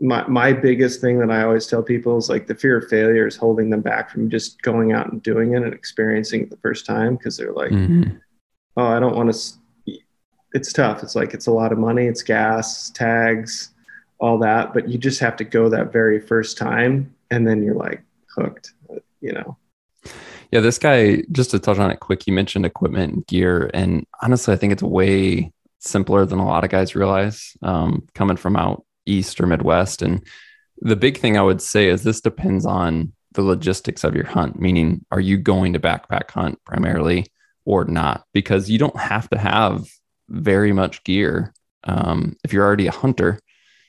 my 0.00 0.26
my 0.28 0.52
biggest 0.52 1.00
thing 1.00 1.18
that 1.18 1.30
I 1.30 1.42
always 1.42 1.66
tell 1.66 1.82
people 1.82 2.16
is 2.16 2.28
like 2.28 2.46
the 2.46 2.54
fear 2.54 2.78
of 2.78 2.88
failure 2.88 3.26
is 3.26 3.36
holding 3.36 3.70
them 3.70 3.80
back 3.80 4.10
from 4.10 4.30
just 4.30 4.62
going 4.62 4.92
out 4.92 5.10
and 5.10 5.22
doing 5.22 5.54
it 5.54 5.62
and 5.62 5.74
experiencing 5.74 6.42
it 6.42 6.50
the 6.50 6.56
first 6.58 6.86
time 6.86 7.16
because 7.16 7.36
they're 7.36 7.52
like, 7.52 7.70
mm-hmm. 7.70 8.16
oh, 8.76 8.86
I 8.86 9.00
don't 9.00 9.16
want 9.16 9.34
to. 9.34 9.98
It's 10.52 10.72
tough. 10.72 11.02
It's 11.02 11.14
like 11.14 11.34
it's 11.34 11.46
a 11.46 11.52
lot 11.52 11.72
of 11.72 11.78
money. 11.78 12.06
It's 12.06 12.22
gas, 12.22 12.90
tags, 12.90 13.70
all 14.18 14.38
that. 14.38 14.72
But 14.72 14.88
you 14.88 14.98
just 14.98 15.20
have 15.20 15.36
to 15.36 15.44
go 15.44 15.68
that 15.68 15.92
very 15.92 16.20
first 16.20 16.56
time, 16.56 17.14
and 17.30 17.46
then 17.46 17.62
you're 17.62 17.74
like 17.74 18.02
hooked. 18.34 18.72
You 19.20 19.32
know. 19.32 19.56
Yeah, 20.52 20.60
this 20.60 20.78
guy. 20.78 21.22
Just 21.32 21.50
to 21.50 21.58
touch 21.58 21.78
on 21.78 21.90
it 21.90 22.00
quick, 22.00 22.22
he 22.22 22.30
mentioned 22.30 22.64
equipment 22.64 23.12
and 23.12 23.26
gear, 23.26 23.68
and 23.74 24.06
honestly, 24.22 24.54
I 24.54 24.56
think 24.56 24.72
it's 24.72 24.82
way 24.82 25.52
simpler 25.80 26.24
than 26.24 26.38
a 26.38 26.46
lot 26.46 26.64
of 26.64 26.70
guys 26.70 26.94
realize. 26.94 27.56
Um, 27.62 28.06
coming 28.14 28.36
from 28.36 28.56
out 28.56 28.84
east 29.08 29.40
or 29.40 29.46
midwest. 29.46 30.02
And 30.02 30.24
the 30.80 30.96
big 30.96 31.18
thing 31.18 31.36
i 31.36 31.42
would 31.42 31.60
say 31.60 31.88
is 31.88 32.02
this 32.02 32.20
depends 32.20 32.64
on 32.64 33.12
the 33.32 33.42
logistics 33.42 34.04
of 34.04 34.14
your 34.14 34.26
hunt 34.26 34.60
meaning 34.60 35.04
are 35.10 35.20
you 35.20 35.36
going 35.36 35.72
to 35.72 35.80
backpack 35.80 36.30
hunt 36.30 36.58
primarily 36.64 37.26
or 37.64 37.84
not? 37.84 38.24
Because 38.32 38.70
you 38.70 38.78
don't 38.78 38.98
have 38.98 39.28
to 39.30 39.38
have 39.38 39.86
very 40.28 40.72
much 40.72 41.04
gear. 41.04 41.52
Um, 41.84 42.36
if 42.42 42.52
you're 42.52 42.64
already 42.64 42.86
a 42.86 42.92
hunter 42.92 43.40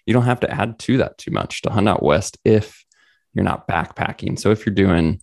you 0.06 0.14
don't 0.14 0.24
have 0.24 0.40
to 0.40 0.52
add 0.52 0.80
to 0.80 0.98
that 0.98 1.20
too 1.20 1.30
much 1.30 1.62
to 1.62 1.70
hunt 1.70 1.88
out 1.88 2.02
west 2.02 2.40
if 2.44 2.84
you're 3.36 3.46
not 3.46 3.68
backpacking. 3.68 4.40
So 4.40 4.50
if 4.50 4.66
you're 4.66 4.74
doing 4.74 5.22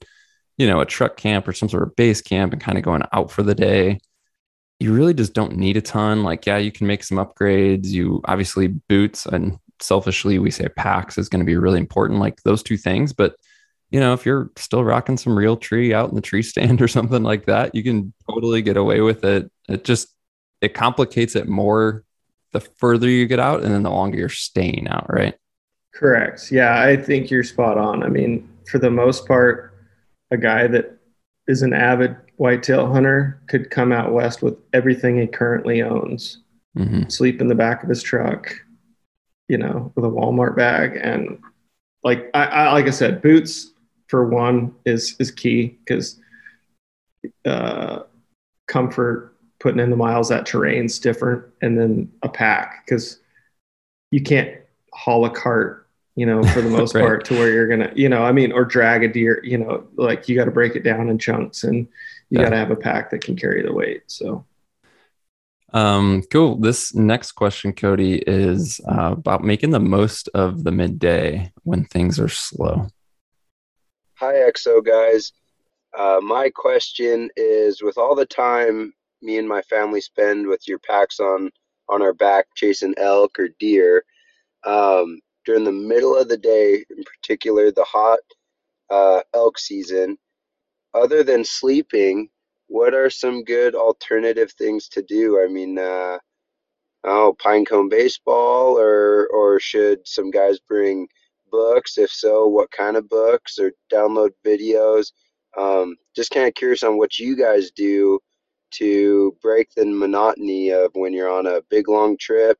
you 0.58 0.66
know 0.66 0.80
a 0.80 0.86
truck 0.86 1.16
camp 1.16 1.46
or 1.48 1.52
some 1.52 1.68
sort 1.68 1.82
of 1.82 1.96
base 1.96 2.22
camp 2.22 2.52
and 2.52 2.62
kind 2.62 2.78
of 2.78 2.84
going 2.84 3.02
out 3.12 3.30
for 3.30 3.42
the 3.42 3.54
day 3.54 3.98
you 4.78 4.92
really 4.92 5.14
just 5.14 5.32
don't 5.32 5.56
need 5.56 5.76
a 5.76 5.80
ton. 5.80 6.22
Like 6.22 6.46
yeah 6.46 6.58
you 6.58 6.70
can 6.70 6.86
make 6.86 7.02
some 7.02 7.18
upgrades. 7.18 7.88
You 7.88 8.20
obviously 8.24 8.68
boots 8.68 9.26
and 9.26 9.58
selfishly 9.80 10.38
we 10.38 10.50
say 10.50 10.68
packs 10.68 11.18
is 11.18 11.28
going 11.28 11.40
to 11.40 11.46
be 11.46 11.56
really 11.56 11.78
important, 11.78 12.20
like 12.20 12.42
those 12.42 12.62
two 12.62 12.76
things. 12.76 13.12
But 13.12 13.36
you 13.90 14.00
know, 14.00 14.12
if 14.12 14.26
you're 14.26 14.50
still 14.56 14.82
rocking 14.84 15.16
some 15.16 15.34
Realtree 15.34 15.92
out 15.92 16.08
in 16.08 16.16
the 16.16 16.20
tree 16.20 16.42
stand 16.42 16.82
or 16.82 16.88
something 16.88 17.22
like 17.22 17.46
that, 17.46 17.74
you 17.74 17.82
can 17.82 18.12
totally 18.28 18.62
get 18.62 18.76
away 18.76 19.00
with 19.00 19.24
it. 19.24 19.50
It 19.68 19.84
just 19.84 20.08
it 20.60 20.74
complicates 20.74 21.36
it 21.36 21.48
more 21.48 22.04
the 22.52 22.60
further 22.60 23.08
you 23.08 23.26
get 23.26 23.38
out 23.38 23.62
and 23.62 23.72
then 23.72 23.82
the 23.82 23.90
longer 23.90 24.18
you're 24.18 24.28
staying 24.28 24.88
out, 24.88 25.06
right? 25.08 25.34
Correct. 25.92 26.50
Yeah, 26.50 26.82
I 26.82 26.96
think 26.96 27.30
you're 27.30 27.42
spot 27.42 27.78
on. 27.78 28.02
I 28.02 28.08
mean, 28.08 28.48
for 28.70 28.78
the 28.78 28.90
most 28.90 29.26
part, 29.26 29.74
a 30.30 30.36
guy 30.36 30.66
that 30.66 30.98
is 31.46 31.62
an 31.62 31.72
avid 31.72 32.16
whitetail 32.36 32.90
hunter 32.92 33.40
could 33.46 33.70
come 33.70 33.92
out 33.92 34.12
west 34.12 34.42
with 34.42 34.56
everything 34.72 35.18
he 35.18 35.26
currently 35.26 35.82
owns, 35.82 36.42
mm-hmm. 36.76 37.08
sleep 37.08 37.40
in 37.40 37.48
the 37.48 37.54
back 37.54 37.82
of 37.82 37.88
his 37.88 38.02
truck, 38.02 38.54
you 39.48 39.58
know, 39.58 39.92
with 39.94 40.04
a 40.04 40.08
Walmart 40.08 40.56
bag. 40.56 40.98
And 41.00 41.40
like 42.02 42.30
I, 42.34 42.44
I 42.44 42.72
like 42.72 42.86
I 42.86 42.90
said, 42.90 43.22
boots 43.22 43.72
for 44.08 44.28
one 44.28 44.74
is 44.84 45.16
is 45.18 45.30
key 45.30 45.78
because 45.84 46.20
uh, 47.44 48.00
comfort, 48.66 49.36
putting 49.58 49.80
in 49.80 49.90
the 49.90 49.96
miles, 49.96 50.28
that 50.28 50.46
terrain's 50.46 50.98
different, 50.98 51.44
and 51.62 51.78
then 51.78 52.10
a 52.22 52.28
pack 52.28 52.84
because 52.84 53.20
you 54.10 54.22
can't 54.22 54.60
haul 54.92 55.24
a 55.24 55.30
cart, 55.30 55.88
you 56.14 56.26
know, 56.26 56.42
for 56.42 56.60
the 56.60 56.70
most 56.78 56.94
right. 56.94 57.02
part 57.02 57.24
to 57.26 57.34
where 57.34 57.50
you're 57.50 57.68
gonna, 57.68 57.92
you 57.94 58.08
know, 58.08 58.22
I 58.22 58.32
mean, 58.32 58.52
or 58.52 58.64
drag 58.64 59.04
a 59.04 59.08
deer, 59.08 59.40
you 59.44 59.58
know, 59.58 59.86
like 59.96 60.28
you 60.28 60.36
got 60.36 60.44
to 60.44 60.50
break 60.50 60.76
it 60.76 60.82
down 60.82 61.08
in 61.08 61.18
chunks 61.18 61.64
and 61.64 61.88
you 62.30 62.38
yeah. 62.38 62.44
got 62.44 62.50
to 62.50 62.56
have 62.56 62.70
a 62.70 62.76
pack 62.76 63.10
that 63.10 63.22
can 63.22 63.36
carry 63.36 63.62
the 63.62 63.72
weight. 63.72 64.02
So 64.06 64.44
um, 65.76 66.22
cool. 66.32 66.58
This 66.58 66.94
next 66.94 67.32
question, 67.32 67.72
Kody, 67.72 68.22
is 68.26 68.80
uh, 68.88 69.12
about 69.12 69.44
making 69.44 69.70
the 69.70 69.80
most 69.80 70.28
of 70.28 70.64
the 70.64 70.72
midday 70.72 71.52
when 71.64 71.84
things 71.84 72.18
are 72.18 72.28
slow. 72.28 72.86
Hi, 74.14 74.32
EXO 74.32 74.84
guys. 74.84 75.32
Uh, 75.96 76.20
my 76.22 76.50
question 76.50 77.28
is 77.36 77.82
with 77.82 77.98
all 77.98 78.14
the 78.14 78.26
time 78.26 78.94
me 79.20 79.36
and 79.36 79.48
my 79.48 79.60
family 79.62 80.00
spend 80.00 80.46
with 80.46 80.66
your 80.66 80.78
packs 80.78 81.20
on 81.20 81.50
on 81.88 82.00
our 82.00 82.14
back 82.14 82.46
chasing 82.54 82.94
elk 82.96 83.38
or 83.38 83.48
deer 83.60 84.02
um, 84.64 85.20
during 85.44 85.64
the 85.64 85.72
middle 85.72 86.16
of 86.16 86.28
the 86.28 86.38
day, 86.38 86.84
in 86.88 87.04
particular 87.04 87.70
the 87.70 87.84
hot 87.84 88.18
uh, 88.90 89.20
elk 89.34 89.58
season, 89.58 90.16
other 90.94 91.22
than 91.22 91.44
sleeping, 91.44 92.28
what 92.68 92.94
are 92.94 93.10
some 93.10 93.44
good 93.44 93.74
alternative 93.74 94.52
things 94.52 94.88
to 94.90 95.02
do? 95.02 95.40
I 95.42 95.48
mean, 95.48 95.78
uh, 95.78 96.18
oh, 97.04 97.36
pinecone 97.42 97.90
baseball, 97.90 98.78
or 98.78 99.28
or 99.28 99.60
should 99.60 100.06
some 100.06 100.30
guys 100.30 100.58
bring 100.60 101.08
books? 101.50 101.98
If 101.98 102.10
so, 102.10 102.46
what 102.48 102.70
kind 102.70 102.96
of 102.96 103.08
books? 103.08 103.58
Or 103.58 103.72
download 103.92 104.30
videos? 104.44 105.12
Um, 105.56 105.96
just 106.14 106.30
kind 106.30 106.46
of 106.46 106.54
curious 106.54 106.82
on 106.82 106.98
what 106.98 107.18
you 107.18 107.36
guys 107.36 107.70
do 107.70 108.20
to 108.72 109.36
break 109.42 109.68
the 109.74 109.86
monotony 109.86 110.70
of 110.70 110.90
when 110.94 111.12
you're 111.12 111.30
on 111.30 111.46
a 111.46 111.62
big 111.70 111.88
long 111.88 112.16
trip 112.18 112.58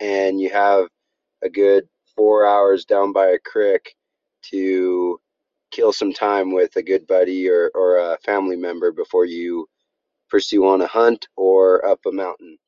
and 0.00 0.40
you 0.40 0.50
have 0.50 0.86
a 1.42 1.48
good 1.48 1.84
four 2.16 2.46
hours 2.46 2.84
down 2.84 3.12
by 3.12 3.28
a 3.28 3.38
creek 3.38 3.94
to 4.42 5.18
kill 5.72 5.92
some 5.92 6.12
time 6.12 6.52
with 6.52 6.76
a 6.76 6.82
good 6.82 7.06
buddy 7.06 7.48
or, 7.48 7.70
or 7.74 7.98
a 7.98 8.18
family 8.24 8.56
member 8.56 8.92
before 8.92 9.24
you 9.24 9.66
pursue 10.30 10.66
on 10.66 10.80
a 10.80 10.86
hunt 10.86 11.26
or 11.36 11.84
up 11.84 12.00
a 12.06 12.12
mountain. 12.12 12.58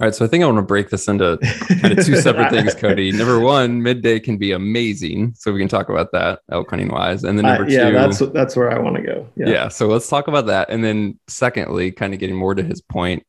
All 0.00 0.06
right, 0.06 0.14
so 0.14 0.24
I 0.24 0.28
think 0.28 0.44
I 0.44 0.46
want 0.46 0.58
to 0.58 0.62
break 0.62 0.90
this 0.90 1.08
into 1.08 1.38
kind 1.80 1.98
of 1.98 2.06
two 2.06 2.16
separate 2.20 2.50
things, 2.50 2.72
Kody. 2.72 3.12
Number 3.12 3.40
one, 3.40 3.82
midday 3.82 4.20
can 4.20 4.36
be 4.36 4.52
amazing, 4.52 5.34
so 5.36 5.52
we 5.52 5.58
can 5.58 5.66
talk 5.66 5.88
about 5.88 6.12
that 6.12 6.38
elk 6.52 6.70
hunting 6.70 6.88
wise, 6.88 7.24
and 7.24 7.36
then 7.36 7.44
number 7.44 7.64
uh, 7.64 7.68
yeah, 7.68 7.88
two, 7.88 7.92
that's 7.92 8.18
that's 8.32 8.54
where 8.54 8.70
I 8.70 8.78
want 8.78 8.94
to 8.94 9.02
go. 9.02 9.28
Yeah. 9.34 9.48
yeah, 9.48 9.68
so 9.68 9.88
let's 9.88 10.08
talk 10.08 10.28
about 10.28 10.46
that, 10.46 10.70
and 10.70 10.84
then 10.84 11.18
secondly, 11.26 11.90
kind 11.90 12.14
of 12.14 12.20
getting 12.20 12.36
more 12.36 12.54
to 12.54 12.62
his 12.62 12.80
point, 12.80 13.26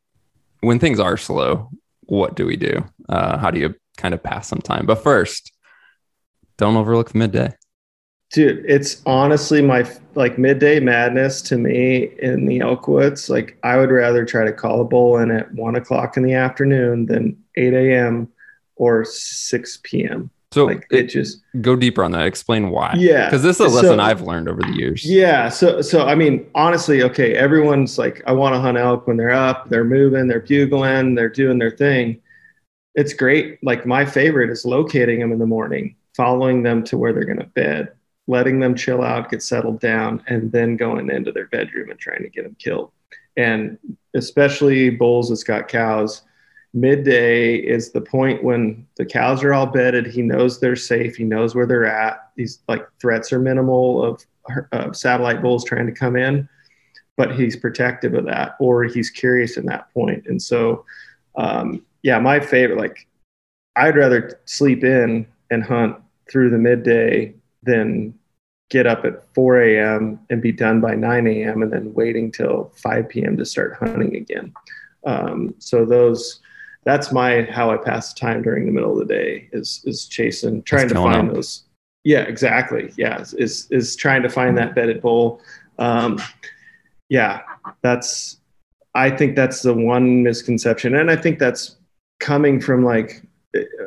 when 0.59 0.77
things 0.77 0.99
are 0.99 1.17
slow, 1.17 1.71
what 2.01 2.35
do 2.35 2.45
we 2.45 2.55
do? 2.55 2.85
Uh, 3.07 3.39
how 3.39 3.49
do 3.49 3.59
you 3.59 3.73
kind 3.97 4.13
of 4.13 4.21
pass 4.21 4.47
some 4.47 4.61
time? 4.61 4.85
But 4.85 5.01
first, 5.01 5.51
don't 6.59 6.75
overlook 6.75 7.11
the 7.13 7.17
midday. 7.17 7.55
Dude, 8.31 8.63
it's 8.67 9.01
honestly 9.07 9.61
my 9.61 9.89
like 10.13 10.37
midday 10.37 10.79
madness 10.79 11.41
to 11.43 11.57
me 11.57 12.11
in 12.19 12.45
the 12.45 12.59
Elkwoods. 12.59 13.27
Like, 13.27 13.57
I 13.63 13.77
would 13.77 13.89
rather 13.89 14.23
try 14.23 14.45
to 14.45 14.53
call 14.53 14.81
a 14.81 14.85
bull 14.85 15.17
in 15.17 15.31
at 15.31 15.51
one 15.53 15.75
o'clock 15.75 16.15
in 16.15 16.23
the 16.23 16.33
afternoon 16.33 17.07
than 17.07 17.41
8 17.55 17.73
a.m. 17.73 18.27
or 18.75 19.03
6 19.03 19.79
p.m. 19.81 20.29
So 20.51 20.65
like 20.65 20.87
it, 20.91 21.05
it, 21.05 21.07
just 21.09 21.41
go 21.61 21.75
deeper 21.75 22.03
on 22.03 22.11
that. 22.11 22.25
Explain 22.25 22.71
why. 22.71 22.95
Yeah, 22.97 23.25
because 23.25 23.43
this 23.43 23.59
is 23.59 23.71
a 23.71 23.75
lesson 23.75 23.97
so, 23.97 24.03
I've 24.03 24.21
learned 24.21 24.49
over 24.49 24.61
the 24.61 24.73
years. 24.73 25.05
Yeah. 25.05 25.49
So 25.49 25.81
so 25.81 26.07
I 26.07 26.15
mean, 26.15 26.49
honestly, 26.55 27.03
okay, 27.03 27.35
everyone's 27.35 27.99
like, 27.99 28.23
I 28.25 28.31
want 28.31 28.55
to 28.55 28.59
hunt 28.59 28.77
elk 28.77 29.05
when 29.05 29.15
they're 29.15 29.29
up, 29.29 29.69
they're 29.69 29.83
moving, 29.83 30.27
they're 30.27 30.39
bugling, 30.39 31.13
they're 31.13 31.29
doing 31.29 31.59
their 31.59 31.69
thing. 31.69 32.19
It's 32.95 33.13
great. 33.13 33.59
Like 33.63 33.85
my 33.85 34.05
favorite 34.05 34.49
is 34.49 34.65
locating 34.65 35.19
them 35.19 35.31
in 35.31 35.37
the 35.37 35.45
morning, 35.45 35.95
following 36.15 36.63
them 36.63 36.83
to 36.85 36.97
where 36.97 37.13
they're 37.13 37.25
going 37.25 37.37
to 37.37 37.45
bed 37.45 37.91
letting 38.29 38.59
them 38.59 38.75
chill 38.75 39.01
out, 39.01 39.31
get 39.31 39.41
settled 39.41 39.79
down, 39.79 40.23
and 40.27 40.51
then 40.51 40.77
going 40.77 41.09
into 41.09 41.31
their 41.31 41.47
bedroom 41.47 41.89
and 41.89 41.99
trying 41.99 42.21
to 42.21 42.29
get 42.29 42.43
them 42.43 42.55
killed. 42.59 42.91
And 43.35 43.79
especially 44.13 44.91
bulls 44.91 45.29
that's 45.29 45.43
got 45.43 45.67
cows, 45.67 46.21
midday 46.71 47.55
is 47.55 47.91
the 47.91 48.01
point 48.01 48.43
when 48.43 48.85
the 48.97 49.05
cows 49.05 49.43
are 49.43 49.55
all 49.55 49.65
bedded. 49.65 50.05
He 50.05 50.21
knows 50.21 50.59
they're 50.59 50.75
safe. 50.75 51.15
He 51.15 51.23
knows 51.23 51.55
where 51.55 51.65
they're 51.65 51.87
at. 51.87 52.29
These 52.35 52.59
like 52.67 52.87
threats 53.01 53.33
are 53.33 53.39
minimal 53.39 54.05
of 54.05 54.23
uh, 54.71 54.93
satellite 54.93 55.41
bulls 55.41 55.65
trying 55.65 55.87
to 55.87 55.91
come 55.91 56.15
in, 56.15 56.47
but 57.17 57.35
he's 57.35 57.55
protective 57.55 58.13
of 58.13 58.25
that, 58.25 58.57
or 58.59 58.83
he's 58.83 59.09
curious 59.09 59.57
in 59.57 59.65
that 59.65 59.91
point. 59.91 60.27
And 60.27 60.39
so, 60.39 60.85
um, 61.35 61.83
yeah, 62.03 62.19
my 62.19 62.39
favorite, 62.39 62.77
like, 62.77 63.07
I'd 63.75 63.97
rather 63.97 64.39
sleep 64.45 64.83
in 64.83 65.25
and 65.49 65.63
hunt 65.63 65.97
through 66.29 66.51
the 66.51 66.59
midday 66.59 67.33
than 67.63 68.13
get 68.69 68.85
up 68.85 69.03
at 69.03 69.23
4 69.33 69.61
a.m. 69.63 70.19
and 70.29 70.41
be 70.41 70.51
done 70.51 70.79
by 70.79 70.95
9 70.95 71.27
a.m. 71.27 71.63
and 71.63 71.73
then 71.73 71.93
waiting 71.93 72.31
till 72.31 72.71
5 72.75 73.09
p.m. 73.09 73.35
to 73.37 73.45
start 73.45 73.73
hunting 73.73 74.15
again. 74.15 74.53
Um, 75.05 75.55
so 75.57 75.85
those, 75.85 76.39
that's 76.83 77.11
my 77.11 77.43
how 77.43 77.71
I 77.71 77.77
pass 77.77 78.13
the 78.13 78.19
time 78.19 78.41
during 78.41 78.65
the 78.65 78.71
middle 78.71 78.91
of 78.91 79.07
the 79.07 79.13
day 79.13 79.49
is 79.51 79.81
is 79.85 80.07
chasing, 80.07 80.63
trying 80.63 80.89
to 80.89 80.95
find 80.95 81.35
those. 81.35 81.63
Yeah, 82.03 82.21
exactly. 82.21 82.93
Yeah, 82.97 83.23
is 83.37 83.67
is 83.71 83.95
trying 83.95 84.23
to 84.23 84.29
find 84.29 84.57
that 84.57 84.75
bedded 84.75 85.01
bull. 85.01 85.41
Um, 85.77 86.21
yeah, 87.09 87.41
that's. 87.81 88.37
I 88.95 89.11
think 89.11 89.35
that's 89.35 89.61
the 89.61 89.73
one 89.73 90.23
misconception, 90.23 90.95
and 90.95 91.11
I 91.11 91.15
think 91.15 91.37
that's 91.37 91.77
coming 92.19 92.59
from 92.59 92.83
like 92.83 93.23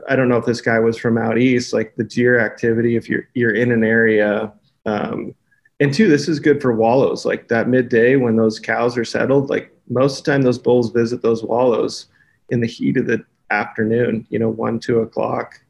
I 0.09 0.17
don't 0.17 0.29
know 0.29 0.37
if 0.37 0.45
this 0.45 0.61
guy 0.61 0.79
was 0.79 0.97
from 0.97 1.19
out 1.19 1.39
east, 1.39 1.73
like 1.73 1.95
the 1.97 2.05
deer 2.05 2.39
activity. 2.39 2.97
If 2.97 3.09
you're 3.09 3.29
you're 3.35 3.55
in 3.55 3.73
an 3.73 3.85
area 3.85 4.53
um, 4.87 5.35
and 5.81 5.93
two, 5.93 6.09
this 6.09 6.29
is 6.29 6.39
good 6.39 6.63
for 6.63 6.73
wallows. 6.73 7.25
Like 7.25 7.49
that 7.49 7.69
midday 7.69 8.17
when 8.17 8.37
those 8.37 8.61
cows 8.61 8.97
are 8.97 9.05
settled, 9.05 9.51
like 9.51 9.75
most 9.89 10.19
of 10.19 10.25
the 10.25 10.31
time 10.31 10.43
those 10.43 10.59
bulls 10.59 10.91
visit 10.91 11.23
those 11.23 11.43
wallows 11.43 12.07
in 12.51 12.61
the 12.61 12.67
heat 12.67 12.97
of 12.97 13.07
the 13.07 13.25
afternoon, 13.51 14.27
you 14.31 14.39
know, 14.39 14.49
one, 14.49 14.79
two 14.79 15.01
o'clock. 15.01 15.61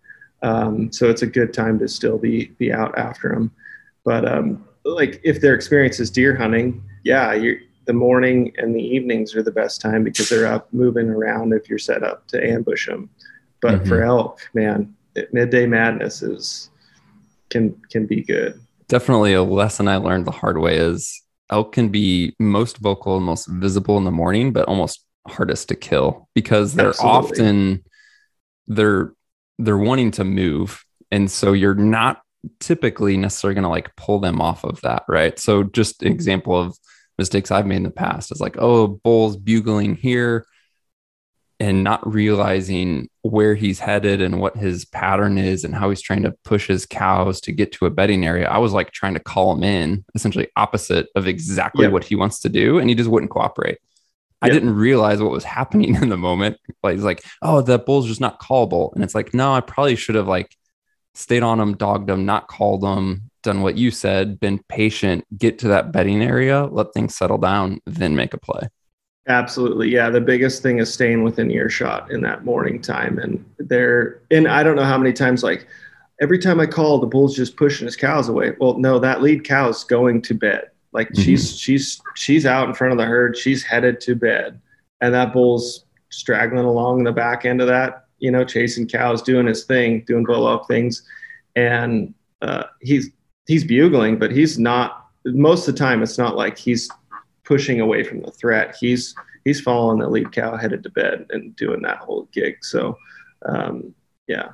Um, 0.42 0.92
so 0.92 1.08
it's 1.08 1.22
a 1.22 1.26
good 1.26 1.54
time 1.54 1.78
to 1.78 1.88
still 1.88 2.18
be 2.18 2.46
be 2.58 2.72
out 2.72 2.96
after 2.98 3.30
them. 3.30 3.52
But 4.04 4.28
um, 4.28 4.66
like 4.84 5.20
if 5.24 5.40
their 5.40 5.54
experience 5.54 6.00
is 6.00 6.10
deer 6.10 6.36
hunting, 6.36 6.82
yeah, 7.04 7.32
you 7.32 7.60
the 7.86 7.92
morning 7.92 8.52
and 8.58 8.74
the 8.74 8.82
evenings 8.82 9.34
are 9.34 9.42
the 9.42 9.50
best 9.50 9.80
time 9.80 10.04
because 10.04 10.28
they're 10.28 10.46
up 10.46 10.72
moving 10.72 11.08
around 11.08 11.52
if 11.52 11.68
you're 11.68 11.78
set 11.78 12.02
up 12.02 12.26
to 12.28 12.44
ambush 12.44 12.86
them. 12.86 13.08
But 13.60 13.76
mm-hmm. 13.76 13.88
for 13.88 14.02
elk, 14.02 14.40
man, 14.52 14.94
midday 15.32 15.66
madness 15.66 16.22
is 16.22 16.70
can 17.48 17.80
can 17.90 18.06
be 18.06 18.22
good 18.22 18.60
definitely 18.92 19.32
a 19.32 19.42
lesson 19.42 19.88
I 19.88 19.96
learned 19.96 20.26
the 20.26 20.32
hard 20.32 20.58
way 20.58 20.76
is 20.76 21.22
elk 21.50 21.72
can 21.72 21.88
be 21.88 22.34
most 22.38 22.76
vocal 22.76 23.16
and 23.16 23.24
most 23.24 23.46
visible 23.46 23.96
in 23.96 24.04
the 24.04 24.10
morning, 24.10 24.52
but 24.52 24.68
almost 24.68 25.02
hardest 25.26 25.70
to 25.70 25.74
kill 25.74 26.28
because 26.34 26.74
they're 26.74 26.88
Absolutely. 26.88 27.18
often 27.18 27.84
they're 28.66 29.14
they're 29.58 29.78
wanting 29.78 30.10
to 30.10 30.24
move. 30.24 30.84
And 31.10 31.30
so 31.30 31.54
you're 31.54 31.74
not 31.74 32.20
typically 32.60 33.16
necessarily 33.16 33.54
going 33.54 33.62
to 33.62 33.70
like 33.70 33.96
pull 33.96 34.20
them 34.20 34.42
off 34.42 34.62
of 34.62 34.78
that, 34.82 35.04
right? 35.08 35.38
So 35.38 35.62
just 35.62 36.02
example 36.02 36.54
of 36.54 36.76
mistakes 37.16 37.50
I've 37.50 37.66
made 37.66 37.76
in 37.76 37.84
the 37.84 37.90
past 37.90 38.30
is 38.30 38.42
like, 38.42 38.56
oh, 38.58 38.88
bulls 38.88 39.38
bugling 39.38 39.96
here 39.96 40.44
and 41.62 41.84
not 41.84 42.04
realizing 42.12 43.08
where 43.22 43.54
he's 43.54 43.78
headed 43.78 44.20
and 44.20 44.40
what 44.40 44.56
his 44.56 44.84
pattern 44.84 45.38
is 45.38 45.62
and 45.62 45.76
how 45.76 45.90
he's 45.90 46.00
trying 46.00 46.24
to 46.24 46.34
push 46.42 46.66
his 46.66 46.84
cows 46.84 47.40
to 47.40 47.52
get 47.52 47.70
to 47.70 47.86
a 47.86 47.90
bedding 47.90 48.26
area. 48.26 48.48
I 48.48 48.58
was 48.58 48.72
like 48.72 48.90
trying 48.90 49.14
to 49.14 49.20
call 49.20 49.52
him 49.52 49.62
in, 49.62 50.04
essentially 50.16 50.48
opposite 50.56 51.06
of 51.14 51.28
exactly 51.28 51.84
yep. 51.84 51.92
what 51.92 52.02
he 52.02 52.16
wants 52.16 52.40
to 52.40 52.48
do, 52.48 52.80
and 52.80 52.88
he 52.88 52.96
just 52.96 53.08
wouldn't 53.08 53.30
cooperate. 53.30 53.78
Yep. 53.78 53.78
I 54.42 54.48
didn't 54.48 54.74
realize 54.74 55.22
what 55.22 55.30
was 55.30 55.44
happening 55.58 55.94
in 55.94 56.08
the 56.08 56.16
moment. 56.16 56.58
Like 56.82 56.94
he's 56.94 57.04
like, 57.04 57.22
oh, 57.42 57.62
that 57.62 57.86
bull's 57.86 58.08
just 58.08 58.20
not 58.20 58.40
callable. 58.40 58.92
And 58.94 59.04
it's 59.04 59.14
like, 59.14 59.32
no, 59.32 59.52
I 59.52 59.60
probably 59.60 59.94
should 59.94 60.16
have 60.16 60.26
like 60.26 60.56
stayed 61.14 61.44
on 61.44 61.60
him, 61.60 61.76
dogged 61.76 62.10
him, 62.10 62.26
not 62.26 62.48
called 62.48 62.82
him, 62.82 63.30
done 63.44 63.62
what 63.62 63.78
you 63.78 63.92
said, 63.92 64.40
been 64.40 64.60
patient, 64.68 65.24
get 65.38 65.60
to 65.60 65.68
that 65.68 65.92
bedding 65.92 66.22
area, 66.22 66.64
let 66.64 66.92
things 66.92 67.14
settle 67.14 67.38
down, 67.38 67.78
then 67.86 68.16
make 68.16 68.34
a 68.34 68.38
play. 68.38 68.66
Absolutely. 69.28 69.88
Yeah. 69.88 70.10
The 70.10 70.20
biggest 70.20 70.62
thing 70.62 70.78
is 70.78 70.92
staying 70.92 71.22
within 71.22 71.50
earshot 71.50 72.10
in 72.10 72.22
that 72.22 72.44
morning 72.44 72.80
time. 72.82 73.18
And 73.18 73.44
there, 73.58 74.20
and 74.30 74.48
I 74.48 74.64
don't 74.64 74.74
know 74.74 74.84
how 74.84 74.98
many 74.98 75.12
times, 75.12 75.44
like 75.44 75.68
every 76.20 76.38
time 76.38 76.58
I 76.58 76.66
call, 76.66 76.98
the 76.98 77.06
bull's 77.06 77.36
just 77.36 77.56
pushing 77.56 77.86
his 77.86 77.94
cows 77.94 78.28
away. 78.28 78.54
Well, 78.58 78.78
no, 78.78 78.98
that 78.98 79.22
lead 79.22 79.44
cow's 79.44 79.84
going 79.84 80.22
to 80.22 80.34
bed. 80.34 80.70
Like 80.92 81.08
mm-hmm. 81.08 81.22
she's, 81.22 81.56
she's, 81.56 82.02
she's 82.16 82.46
out 82.46 82.68
in 82.68 82.74
front 82.74 82.92
of 82.92 82.98
the 82.98 83.04
herd. 83.04 83.36
She's 83.36 83.62
headed 83.62 84.00
to 84.00 84.16
bed. 84.16 84.60
And 85.00 85.14
that 85.14 85.32
bull's 85.32 85.84
straggling 86.10 86.64
along 86.64 87.04
the 87.04 87.12
back 87.12 87.44
end 87.44 87.60
of 87.60 87.68
that, 87.68 88.06
you 88.18 88.30
know, 88.30 88.44
chasing 88.44 88.88
cows, 88.88 89.22
doing 89.22 89.46
his 89.46 89.64
thing, 89.64 90.04
doing 90.06 90.24
bull 90.24 90.46
up 90.48 90.66
things. 90.66 91.02
And 91.54 92.12
uh, 92.40 92.64
he's, 92.80 93.08
he's 93.46 93.64
bugling, 93.64 94.18
but 94.18 94.32
he's 94.32 94.58
not, 94.58 95.06
most 95.24 95.68
of 95.68 95.74
the 95.74 95.78
time, 95.78 96.02
it's 96.02 96.18
not 96.18 96.36
like 96.36 96.58
he's 96.58 96.90
pushing 97.52 97.80
away 97.80 98.02
from 98.02 98.22
the 98.22 98.30
threat. 98.30 98.74
He's 98.80 99.14
he's 99.44 99.60
following 99.60 99.98
the 99.98 100.08
lead 100.08 100.32
cow 100.32 100.56
headed 100.56 100.82
to 100.84 100.90
bed 100.90 101.26
and 101.28 101.54
doing 101.54 101.82
that 101.82 101.98
whole 101.98 102.26
gig. 102.32 102.64
So 102.64 102.96
um, 103.44 103.94
yeah. 104.26 104.52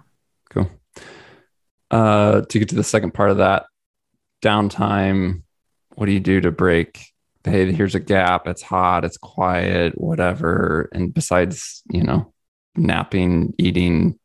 Cool. 0.50 0.68
Uh, 1.92 2.40
to 2.40 2.58
get 2.58 2.70
to 2.70 2.74
the 2.74 2.82
second 2.82 3.14
part 3.14 3.30
of 3.30 3.36
that 3.36 3.66
downtime, 4.42 5.42
what 5.94 6.06
do 6.06 6.12
you 6.12 6.18
do 6.18 6.40
to 6.40 6.50
break? 6.50 7.00
Hey, 7.44 7.70
here's 7.70 7.94
a 7.94 8.00
gap. 8.00 8.48
It's 8.48 8.62
hot. 8.62 9.04
It's 9.04 9.16
quiet. 9.16 9.96
Whatever. 9.96 10.88
And 10.92 11.14
besides, 11.14 11.84
you 11.88 12.02
know, 12.02 12.32
napping, 12.74 13.54
eating, 13.58 14.18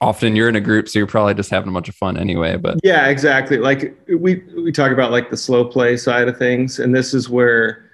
often 0.00 0.36
you're 0.36 0.48
in 0.48 0.56
a 0.56 0.60
group 0.60 0.88
so 0.88 1.00
you're 1.00 1.06
probably 1.08 1.34
just 1.34 1.50
having 1.50 1.68
a 1.68 1.72
bunch 1.72 1.86
of 1.86 1.94
fun 1.94 2.16
anyway 2.16 2.56
but 2.56 2.78
yeah 2.82 3.08
exactly 3.08 3.58
like 3.58 3.94
we 4.08 4.42
we 4.56 4.72
talk 4.72 4.92
about 4.92 5.10
like 5.10 5.28
the 5.28 5.36
slow 5.36 5.62
play 5.62 5.94
side 5.94 6.26
of 6.26 6.38
things 6.38 6.78
and 6.78 6.94
this 6.94 7.12
is 7.12 7.28
where 7.28 7.89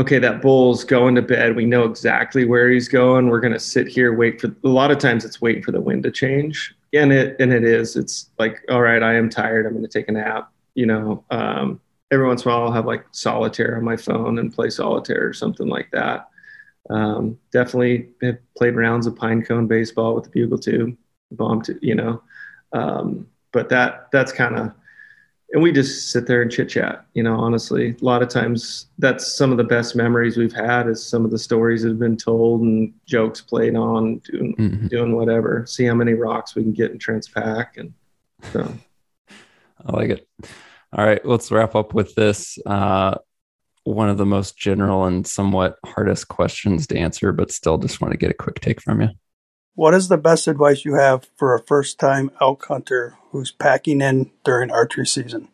okay, 0.00 0.18
that 0.18 0.40
bull's 0.40 0.82
going 0.82 1.14
to 1.14 1.22
bed. 1.22 1.54
We 1.54 1.66
know 1.66 1.84
exactly 1.84 2.46
where 2.46 2.70
he's 2.70 2.88
going. 2.88 3.28
We're 3.28 3.40
going 3.40 3.52
to 3.52 3.60
sit 3.60 3.86
here, 3.86 4.16
wait 4.16 4.40
for 4.40 4.48
a 4.64 4.68
lot 4.68 4.90
of 4.90 4.98
times 4.98 5.26
it's 5.26 5.42
waiting 5.42 5.62
for 5.62 5.72
the 5.72 5.80
wind 5.80 6.04
to 6.04 6.10
change. 6.10 6.74
And 6.94 7.12
it, 7.12 7.36
and 7.38 7.52
it 7.52 7.64
is, 7.64 7.96
it's 7.96 8.30
like, 8.38 8.64
all 8.70 8.80
right, 8.80 9.02
I 9.02 9.14
am 9.14 9.28
tired. 9.28 9.66
I'm 9.66 9.72
going 9.72 9.84
to 9.84 9.88
take 9.88 10.08
a 10.08 10.12
nap. 10.12 10.50
You 10.74 10.86
know, 10.86 11.24
um, 11.30 11.80
every 12.10 12.26
once 12.26 12.44
in 12.44 12.50
a 12.50 12.54
while 12.54 12.64
I'll 12.64 12.72
have 12.72 12.86
like 12.86 13.04
solitaire 13.12 13.76
on 13.76 13.84
my 13.84 13.96
phone 13.96 14.38
and 14.38 14.54
play 14.54 14.70
solitaire 14.70 15.28
or 15.28 15.34
something 15.34 15.68
like 15.68 15.90
that. 15.92 16.28
Um, 16.88 17.38
definitely 17.52 18.08
have 18.22 18.38
played 18.56 18.76
rounds 18.76 19.06
of 19.06 19.14
pine 19.14 19.44
cone 19.44 19.66
baseball 19.66 20.14
with 20.14 20.24
the 20.24 20.30
bugle 20.30 20.58
tube, 20.58 20.96
bomb 21.30 21.60
to, 21.62 21.78
you 21.82 21.94
know, 21.94 22.22
um, 22.72 23.28
but 23.52 23.68
that, 23.68 24.08
that's 24.12 24.32
kind 24.32 24.56
of, 24.56 24.72
and 25.52 25.62
we 25.62 25.72
just 25.72 26.10
sit 26.10 26.26
there 26.26 26.42
and 26.42 26.50
chit 26.50 26.68
chat. 26.68 27.04
You 27.14 27.22
know, 27.22 27.34
honestly, 27.34 27.96
a 28.00 28.04
lot 28.04 28.22
of 28.22 28.28
times 28.28 28.86
that's 28.98 29.36
some 29.36 29.50
of 29.50 29.56
the 29.56 29.64
best 29.64 29.96
memories 29.96 30.36
we've 30.36 30.52
had 30.52 30.88
is 30.88 31.04
some 31.04 31.24
of 31.24 31.30
the 31.30 31.38
stories 31.38 31.82
that 31.82 31.88
have 31.88 31.98
been 31.98 32.16
told 32.16 32.62
and 32.62 32.92
jokes 33.06 33.40
played 33.40 33.74
on, 33.74 34.18
doing 34.18 34.54
mm-hmm. 34.56 34.86
doing 34.86 35.16
whatever. 35.16 35.64
See 35.66 35.84
how 35.84 35.94
many 35.94 36.14
rocks 36.14 36.54
we 36.54 36.62
can 36.62 36.72
get 36.72 36.92
in 36.92 36.98
Transpac, 36.98 37.76
and 37.76 37.92
so. 38.52 38.72
I 39.86 39.92
like 39.92 40.10
it. 40.10 40.28
All 40.92 41.04
right, 41.04 41.24
let's 41.24 41.50
wrap 41.50 41.74
up 41.74 41.94
with 41.94 42.14
this. 42.14 42.58
Uh, 42.66 43.16
one 43.84 44.10
of 44.10 44.18
the 44.18 44.26
most 44.26 44.58
general 44.58 45.06
and 45.06 45.26
somewhat 45.26 45.76
hardest 45.84 46.28
questions 46.28 46.86
to 46.88 46.98
answer, 46.98 47.32
but 47.32 47.50
still 47.50 47.78
just 47.78 48.00
want 48.00 48.12
to 48.12 48.18
get 48.18 48.30
a 48.30 48.34
quick 48.34 48.60
take 48.60 48.82
from 48.82 49.00
you. 49.00 49.08
What 49.74 49.94
is 49.94 50.08
the 50.08 50.18
best 50.18 50.48
advice 50.48 50.84
you 50.84 50.94
have 50.94 51.28
for 51.36 51.54
a 51.54 51.62
first 51.62 51.98
time 51.98 52.30
elk 52.40 52.66
hunter 52.66 53.16
who's 53.30 53.52
packing 53.52 54.00
in 54.00 54.30
during 54.44 54.70
archery 54.70 55.06
season? 55.06 55.48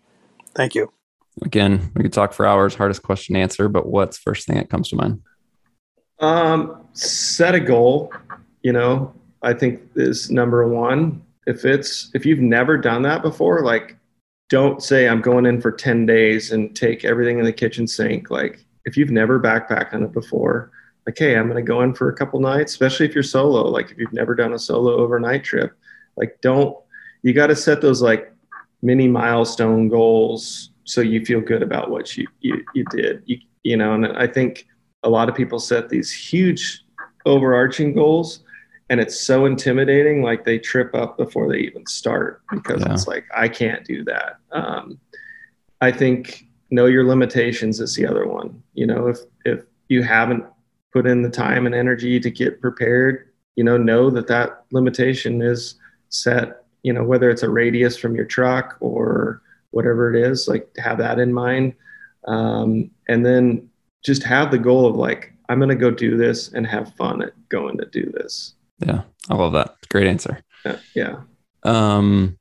Thank 0.55 0.74
you. 0.74 0.92
Again, 1.42 1.92
we 1.94 2.02
could 2.02 2.12
talk 2.12 2.33
for 2.33 2.46
hours. 2.46 2.74
Hardest 2.74 3.02
question 3.02 3.35
to 3.35 3.40
answer, 3.40 3.68
but 3.68 3.87
what's 3.87 4.16
first 4.16 4.46
thing 4.46 4.57
that 4.57 4.70
comes 4.70 4.88
to 4.88 4.96
mind? 4.96 5.20
Um, 6.18 6.87
set 6.92 7.55
a 7.55 7.61
goal. 7.61 8.12
You 8.62 8.72
know, 8.72 9.14
I 9.42 9.52
think 9.52 9.81
is 9.94 10.31
number 10.31 10.66
one. 10.66 11.22
If 11.46 11.64
it's 11.64 12.11
if 12.14 12.24
you've 12.24 12.40
never 12.40 12.79
done 12.79 13.02
that 13.02 13.22
before, 13.22 13.62
like 13.62 13.96
don't 14.48 14.83
say 14.83 15.09
I'm 15.09 15.20
going 15.20 15.44
in 15.46 15.61
for 15.61 15.72
10 15.72 16.07
days 16.07 16.52
and 16.52 16.74
take 16.74 17.05
everything 17.05 17.38
in 17.38 17.44
the 17.44 17.52
kitchen 17.52 17.87
sink. 17.87 18.31
Like 18.31 18.64
if 18.85 18.96
you've 18.96 19.11
never 19.11 19.40
backpacked 19.40 19.92
on 19.92 20.05
it 20.05 20.12
before, 20.12 20.70
like, 21.07 21.19
hey, 21.19 21.37
I'm 21.37 21.49
going 21.49 21.64
to 21.64 21.66
go 21.66 21.83
in 21.83 21.95
for 21.95 22.09
a 22.09 22.14
couple 22.14 22.40
nights, 22.40 22.73
especially 22.73 23.07
if 23.07 23.14
you're 23.14 23.23
solo. 23.23 23.69
Like 23.69 23.90
if 23.90 23.99
you've 23.99 24.12
never 24.12 24.35
done 24.35 24.53
a 24.53 24.59
solo 24.59 24.97
overnight 24.97 25.45
trip, 25.45 25.77
like 26.16 26.38
don't, 26.40 26.77
you 27.23 27.33
got 27.33 27.47
to 27.49 27.57
set 27.57 27.81
those 27.81 28.03
like 28.03 28.33
mini 28.83 29.09
milestone 29.09 29.88
goals 29.88 30.71
so 30.85 31.01
you 31.01 31.25
feel 31.25 31.40
good 31.40 31.62
about 31.62 31.90
what 31.90 32.16
you, 32.16 32.27
you, 32.40 32.64
you 32.75 32.85
did, 32.90 33.23
you, 33.27 33.38
you 33.62 33.77
know, 33.77 33.95
and 33.95 34.07
I 34.07 34.27
think 34.27 34.66
a 35.03 35.09
lot 35.09 35.29
of 35.29 35.35
people 35.35 35.59
set 35.59 35.88
these 35.88 36.12
huge 36.12 36.85
overarching 37.25 37.92
goals 37.92 38.45
and 38.88 39.01
it's 39.01 39.21
so 39.21 39.47
intimidating 39.47 40.23
like 40.23 40.45
they 40.45 40.59
trip 40.59 40.95
up 40.95 41.16
before 41.16 41.49
they 41.49 41.59
even 41.59 41.85
start 41.87 42.42
because 42.51 42.83
yeah. 42.83 42.92
it's 42.92 43.09
like 43.09 43.25
i 43.35 43.49
can't 43.49 43.85
do 43.85 44.05
that 44.05 44.37
um, 44.53 44.99
i 45.81 45.90
think 45.90 46.47
know 46.71 46.87
your 46.87 47.05
limitations 47.05 47.81
is 47.81 47.95
the 47.95 48.07
other 48.07 48.27
one 48.27 48.62
you 48.75 48.87
know 48.87 49.09
if 49.09 49.19
if 49.45 49.64
you 49.88 50.03
haven't 50.03 50.45
put 50.92 51.07
in 51.07 51.22
the 51.22 51.31
time 51.31 51.66
and 51.66 51.75
energy 51.75 52.18
to 52.20 52.31
get 52.31 52.61
prepared 52.61 53.31
you 53.57 53.64
know 53.64 53.77
know 53.77 54.11
that 54.11 54.27
that 54.27 54.64
limitation 54.72 55.42
is 55.42 55.77
set 56.09 56.64
you 56.83 56.92
know 56.92 57.05
whether 57.05 57.31
it's 57.31 57.42
a 57.42 57.51
radius 57.51 57.96
from 57.96 58.14
your 58.14 58.25
truck 58.25 58.77
or 58.81 59.42
whatever 59.70 60.14
it 60.14 60.20
is 60.20 60.49
like 60.49 60.68
have 60.79 60.99
that 60.99 61.18
in 61.18 61.33
mind 61.33 61.75
um, 62.27 62.90
and 63.09 63.25
then 63.25 63.68
just 64.05 64.22
have 64.22 64.51
the 64.51 64.59
goal 64.59 64.87
of 64.87 64.96
like 64.96 65.33
i'm 65.49 65.59
going 65.59 65.68
to 65.68 65.75
go 65.75 65.90
do 65.90 66.16
this 66.16 66.53
and 66.53 66.66
have 66.66 66.94
fun 66.94 67.22
at 67.22 67.33
going 67.49 67.77
to 67.77 67.87
do 67.87 68.11
this 68.12 68.57
yeah, 68.85 69.03
I 69.29 69.35
love 69.35 69.53
that. 69.55 69.77
Great 69.90 70.07
answer. 70.07 70.40
Yeah. 70.64 70.79
yeah. 70.94 71.16
Um, 71.62 72.38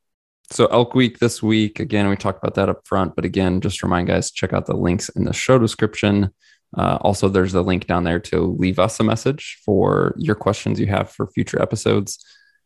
so 0.51 0.67
Elk 0.67 0.93
Week 0.93 1.19
this 1.19 1.41
week, 1.41 1.79
again, 1.79 2.08
we 2.10 2.15
talked 2.15 2.43
about 2.43 2.55
that 2.55 2.69
up 2.69 2.88
front, 2.88 3.15
but 3.15 3.25
again, 3.25 3.62
just 3.62 3.81
remind 3.81 4.08
guys, 4.08 4.31
check 4.31 4.53
out 4.53 4.65
the 4.65 4.75
links 4.75 5.10
in 5.10 5.23
the 5.23 5.34
show 5.34 5.58
description. 5.58 6.34
Uh, 6.77 6.97
also, 7.01 7.29
there's 7.29 7.53
a 7.53 7.61
link 7.61 7.88
down 7.88 8.03
there 8.03 8.19
to 8.19 8.41
leave 8.41 8.79
us 8.79 8.99
a 8.99 9.03
message 9.03 9.59
for 9.63 10.13
your 10.17 10.35
questions 10.35 10.79
you 10.79 10.88
have 10.88 11.09
for 11.09 11.27
future 11.27 11.61
episodes. 11.61 12.23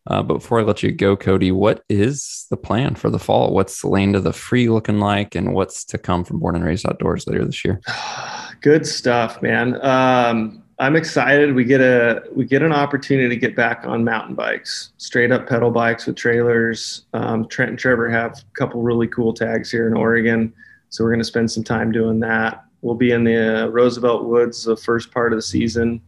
Uh, 0.07 0.23
but 0.23 0.35
before 0.35 0.59
I 0.59 0.63
let 0.63 0.81
you 0.81 0.91
go, 0.91 1.15
Kody, 1.15 1.51
what 1.51 1.83
is 1.89 2.47
the 2.49 2.57
plan 2.57 2.95
for 2.95 3.09
the 3.09 3.19
fall? 3.19 3.53
What's 3.53 3.81
the 3.81 3.89
Land 3.89 4.15
of 4.15 4.23
the 4.23 4.33
Free 4.33 4.69
looking 4.69 4.99
like, 4.99 5.35
and 5.35 5.53
what's 5.53 5.85
to 5.85 5.97
come 5.97 6.23
from 6.23 6.39
Born 6.39 6.55
and 6.55 6.65
Raised 6.65 6.87
Outdoors 6.87 7.27
later 7.27 7.45
this 7.45 7.63
year? 7.63 7.79
Good 8.61 8.87
stuff, 8.87 9.41
man. 9.41 9.79
Um, 9.85 10.63
I'm 10.79 10.95
excited. 10.95 11.53
We 11.53 11.65
get 11.65 11.81
a 11.81 12.23
we 12.33 12.45
get 12.45 12.61
an 12.61 12.71
opportunity 12.71 13.29
to 13.29 13.35
get 13.35 13.55
back 13.55 13.83
on 13.85 14.03
mountain 14.03 14.33
bikes, 14.33 14.93
straight 14.97 15.31
up 15.31 15.47
pedal 15.47 15.71
bikes 15.71 16.07
with 16.07 16.15
trailers. 16.15 17.05
Um, 17.13 17.47
Trent 17.49 17.69
and 17.69 17.79
Trevor 17.79 18.09
have 18.09 18.31
a 18.31 18.57
couple 18.57 18.81
really 18.81 19.07
cool 19.07 19.33
tags 19.33 19.69
here 19.69 19.87
in 19.87 19.93
Oregon, 19.93 20.53
so 20.89 21.03
we're 21.03 21.11
going 21.11 21.19
to 21.19 21.25
spend 21.25 21.51
some 21.51 21.65
time 21.65 21.91
doing 21.91 22.19
that. 22.21 22.63
We'll 22.81 22.95
be 22.95 23.11
in 23.11 23.23
the 23.23 23.65
uh, 23.65 23.67
Roosevelt 23.67 24.25
Woods 24.25 24.63
the 24.63 24.77
first 24.77 25.11
part 25.11 25.33
of 25.33 25.37
the 25.37 25.43
season, 25.43 26.01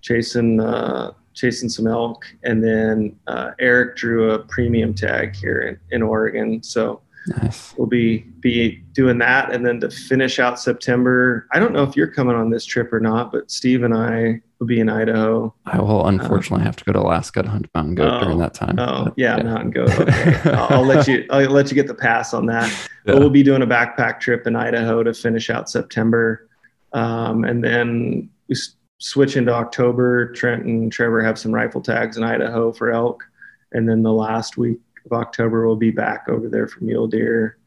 chasing 0.00 0.60
uh, 0.60 1.12
chasing 1.34 1.68
some 1.68 1.86
elk, 1.86 2.24
and 2.44 2.64
then 2.64 3.18
uh, 3.26 3.50
Eric 3.58 3.96
drew 3.96 4.30
a 4.32 4.38
premium 4.38 4.94
tag 4.94 5.36
here 5.36 5.60
in, 5.62 5.96
in 5.96 6.02
Oregon, 6.02 6.62
so 6.62 7.02
Nice. 7.26 7.74
We'll 7.76 7.88
be 7.88 8.18
be 8.40 8.84
doing 8.92 9.18
that, 9.18 9.52
and 9.52 9.66
then 9.66 9.80
to 9.80 9.90
finish 9.90 10.38
out 10.38 10.60
September. 10.60 11.48
I 11.52 11.58
don't 11.58 11.72
know 11.72 11.82
if 11.82 11.96
you're 11.96 12.06
coming 12.06 12.36
on 12.36 12.50
this 12.50 12.64
trip 12.64 12.92
or 12.92 13.00
not, 13.00 13.32
but 13.32 13.50
Steve 13.50 13.82
and 13.82 13.92
I 13.92 14.40
will 14.58 14.66
be 14.66 14.80
in 14.80 14.88
Idaho. 14.88 15.54
I 15.66 15.80
will 15.80 16.06
unfortunately 16.06 16.64
have 16.64 16.76
to 16.76 16.84
go 16.84 16.92
to 16.92 17.00
Alaska 17.00 17.42
to 17.42 17.48
hunt 17.48 17.68
mountain 17.74 17.94
goat 17.94 18.12
oh, 18.12 18.20
during 18.20 18.38
that 18.38 18.54
time. 18.54 18.78
Oh 18.78 19.04
but, 19.04 19.14
yeah, 19.16 19.36
yeah, 19.36 19.42
mountain 19.42 19.70
goat. 19.70 19.90
Okay. 19.98 20.50
I'll, 20.50 20.78
I'll, 20.78 20.84
let 20.84 21.06
you. 21.06 21.26
I'll 21.30 21.50
let 21.50 21.70
you 21.70 21.74
get 21.74 21.86
the 21.86 21.94
pass 21.94 22.32
on 22.32 22.46
that. 22.46 22.68
Yeah. 22.70 23.12
But 23.12 23.18
we'll 23.20 23.30
be 23.30 23.42
doing 23.42 23.62
a 23.62 23.66
backpack 23.66 24.20
trip 24.20 24.46
in 24.46 24.56
Idaho 24.56 25.02
to 25.02 25.12
finish 25.12 25.50
out 25.50 25.68
September, 25.68 26.48
um, 26.92 27.44
and 27.44 27.62
then 27.62 28.30
we 28.48 28.56
switch 28.98 29.36
into 29.36 29.52
October. 29.52 30.32
Trent 30.32 30.64
and 30.64 30.90
Trevor 30.90 31.22
have 31.22 31.38
some 31.38 31.52
rifle 31.52 31.80
tags 31.80 32.16
in 32.16 32.24
Idaho 32.24 32.72
for 32.72 32.90
elk, 32.90 33.24
and 33.72 33.88
then 33.88 34.02
the 34.02 34.12
last 34.12 34.56
week 34.56 34.78
of 35.04 35.12
October, 35.12 35.66
we'll 35.66 35.76
be 35.76 35.90
back 35.90 36.28
over 36.28 36.48
there 36.48 36.66
for 36.66 36.82
mule 36.82 37.06
deer. 37.06 37.58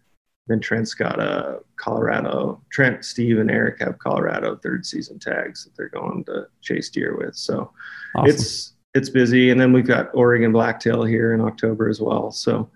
Then 0.49 0.59
Trent's 0.59 0.95
got 0.95 1.19
a 1.19 1.59
Colorado. 1.75 2.59
Trent, 2.71 3.05
Steve, 3.05 3.37
and 3.37 3.51
Eric 3.51 3.79
have 3.79 3.99
Colorado 3.99 4.55
third 4.55 4.83
season 4.83 5.19
tags 5.19 5.63
that 5.63 5.75
they're 5.77 5.89
going 5.89 6.23
to 6.25 6.47
chase 6.61 6.89
deer 6.89 7.15
with. 7.15 7.35
So 7.35 7.71
awesome. 8.15 8.29
it's 8.29 8.73
it's 8.95 9.09
busy, 9.09 9.51
and 9.51 9.61
then 9.61 9.71
we've 9.71 9.85
got 9.85 10.09
Oregon 10.15 10.51
blacktail 10.51 11.03
here 11.03 11.33
in 11.35 11.41
October 11.41 11.87
as 11.87 12.01
well. 12.01 12.31
So 12.31 12.67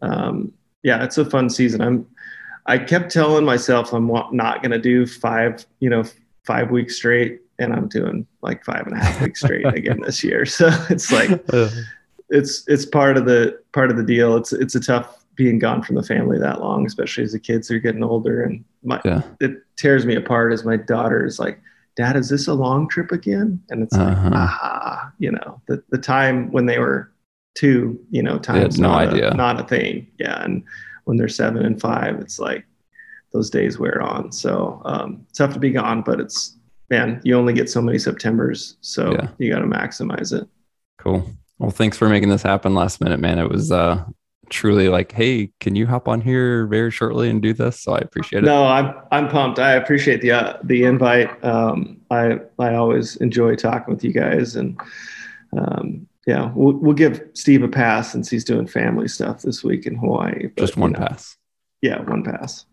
um, 0.00 0.54
yeah, 0.82 1.04
it's 1.04 1.18
a 1.18 1.24
fun 1.24 1.50
season. 1.50 1.82
I'm 1.82 2.06
I 2.64 2.78
kept 2.78 3.12
telling 3.12 3.44
myself 3.44 3.92
I'm 3.92 4.10
not 4.32 4.62
going 4.62 4.72
to 4.72 4.78
do 4.78 5.06
five 5.06 5.66
you 5.80 5.90
know 5.90 6.04
five 6.46 6.70
weeks 6.70 6.96
straight, 6.96 7.42
and 7.58 7.74
I'm 7.74 7.88
doing 7.88 8.26
like 8.40 8.64
five 8.64 8.86
and 8.86 8.96
a 8.96 9.04
half 9.04 9.20
weeks 9.20 9.40
straight 9.40 9.66
again 9.74 10.00
this 10.00 10.24
year. 10.24 10.46
So 10.46 10.70
it's 10.88 11.12
like 11.12 11.30
it's 12.30 12.64
it's 12.68 12.86
part 12.86 13.18
of 13.18 13.26
the 13.26 13.60
part 13.72 13.90
of 13.90 13.98
the 13.98 14.02
deal. 14.02 14.36
It's 14.36 14.54
it's 14.54 14.74
a 14.74 14.80
tough 14.80 15.26
being 15.38 15.58
gone 15.58 15.82
from 15.82 15.94
the 15.94 16.02
family 16.02 16.36
that 16.38 16.60
long, 16.60 16.84
especially 16.84 17.22
as 17.22 17.32
the 17.32 17.38
kids 17.38 17.70
are 17.70 17.78
getting 17.78 18.02
older. 18.02 18.42
And 18.42 18.64
my 18.82 19.00
yeah. 19.04 19.22
it 19.40 19.52
tears 19.76 20.04
me 20.04 20.16
apart 20.16 20.52
as 20.52 20.64
my 20.64 20.76
daughter 20.76 21.24
is 21.24 21.38
like, 21.38 21.60
Dad, 21.96 22.16
is 22.16 22.28
this 22.28 22.48
a 22.48 22.54
long 22.54 22.88
trip 22.88 23.12
again? 23.12 23.62
And 23.70 23.84
it's 23.84 23.96
uh-huh. 23.96 24.24
like, 24.24 24.32
ah, 24.34 25.12
you 25.18 25.30
know, 25.30 25.62
the 25.66 25.82
the 25.90 25.98
time 25.98 26.50
when 26.50 26.66
they 26.66 26.80
were 26.80 27.12
two, 27.54 27.98
you 28.10 28.22
know, 28.22 28.38
time's 28.38 28.80
no 28.80 28.88
not 28.88 29.08
idea. 29.08 29.30
A, 29.30 29.34
not 29.34 29.60
a 29.60 29.64
thing. 29.64 30.08
Yeah. 30.18 30.42
And 30.42 30.64
when 31.04 31.16
they're 31.16 31.28
seven 31.28 31.64
and 31.64 31.80
five, 31.80 32.16
it's 32.20 32.40
like 32.40 32.66
those 33.32 33.48
days 33.48 33.78
wear 33.78 34.02
on. 34.02 34.32
So 34.32 34.82
um, 34.84 35.24
tough 35.36 35.54
to 35.54 35.60
be 35.60 35.70
gone, 35.70 36.02
but 36.02 36.20
it's 36.20 36.56
man, 36.90 37.20
you 37.22 37.36
only 37.36 37.52
get 37.52 37.70
so 37.70 37.80
many 37.80 37.98
Septembers, 37.98 38.76
so 38.80 39.12
yeah. 39.12 39.28
you 39.38 39.52
got 39.52 39.60
to 39.60 39.66
maximize 39.66 40.32
it. 40.32 40.48
Cool. 40.98 41.30
Well, 41.58 41.70
thanks 41.70 41.96
for 41.96 42.08
making 42.08 42.28
this 42.28 42.42
happen 42.42 42.74
last 42.74 43.00
minute, 43.00 43.20
man. 43.20 43.38
It 43.38 43.50
was 43.50 43.70
uh, 43.70 44.04
truly 44.50 44.88
like, 44.88 45.12
hey, 45.12 45.50
can 45.60 45.74
you 45.74 45.86
hop 45.86 46.08
on 46.08 46.20
here 46.20 46.66
very 46.66 46.90
shortly 46.90 47.30
and 47.30 47.40
do 47.40 47.52
this? 47.52 47.80
So 47.80 47.92
I 47.92 47.98
appreciate 47.98 48.44
it. 48.44 48.46
No, 48.46 48.64
I'm 48.64 48.94
I'm 49.10 49.28
pumped. 49.28 49.58
I 49.58 49.72
appreciate 49.72 50.20
the 50.20 50.32
uh, 50.32 50.58
the 50.64 50.84
invite. 50.84 51.42
Um, 51.44 52.00
I 52.10 52.40
I 52.58 52.74
always 52.74 53.16
enjoy 53.16 53.56
talking 53.56 53.92
with 53.92 54.04
you 54.04 54.12
guys, 54.12 54.56
and 54.56 54.80
um, 55.56 56.06
yeah, 56.26 56.52
we'll 56.54 56.74
we'll 56.74 56.94
give 56.94 57.22
Steve 57.34 57.62
a 57.62 57.68
pass 57.68 58.12
since 58.12 58.28
he's 58.28 58.44
doing 58.44 58.66
family 58.66 59.08
stuff 59.08 59.42
this 59.42 59.64
week 59.64 59.86
in 59.86 59.96
Hawaii. 59.96 60.48
But, 60.48 60.56
Just 60.58 60.76
one 60.76 60.90
you 60.90 60.98
know, 60.98 61.06
pass. 61.06 61.36
Yeah, 61.80 62.00
one 62.02 62.22
pass. 62.22 62.66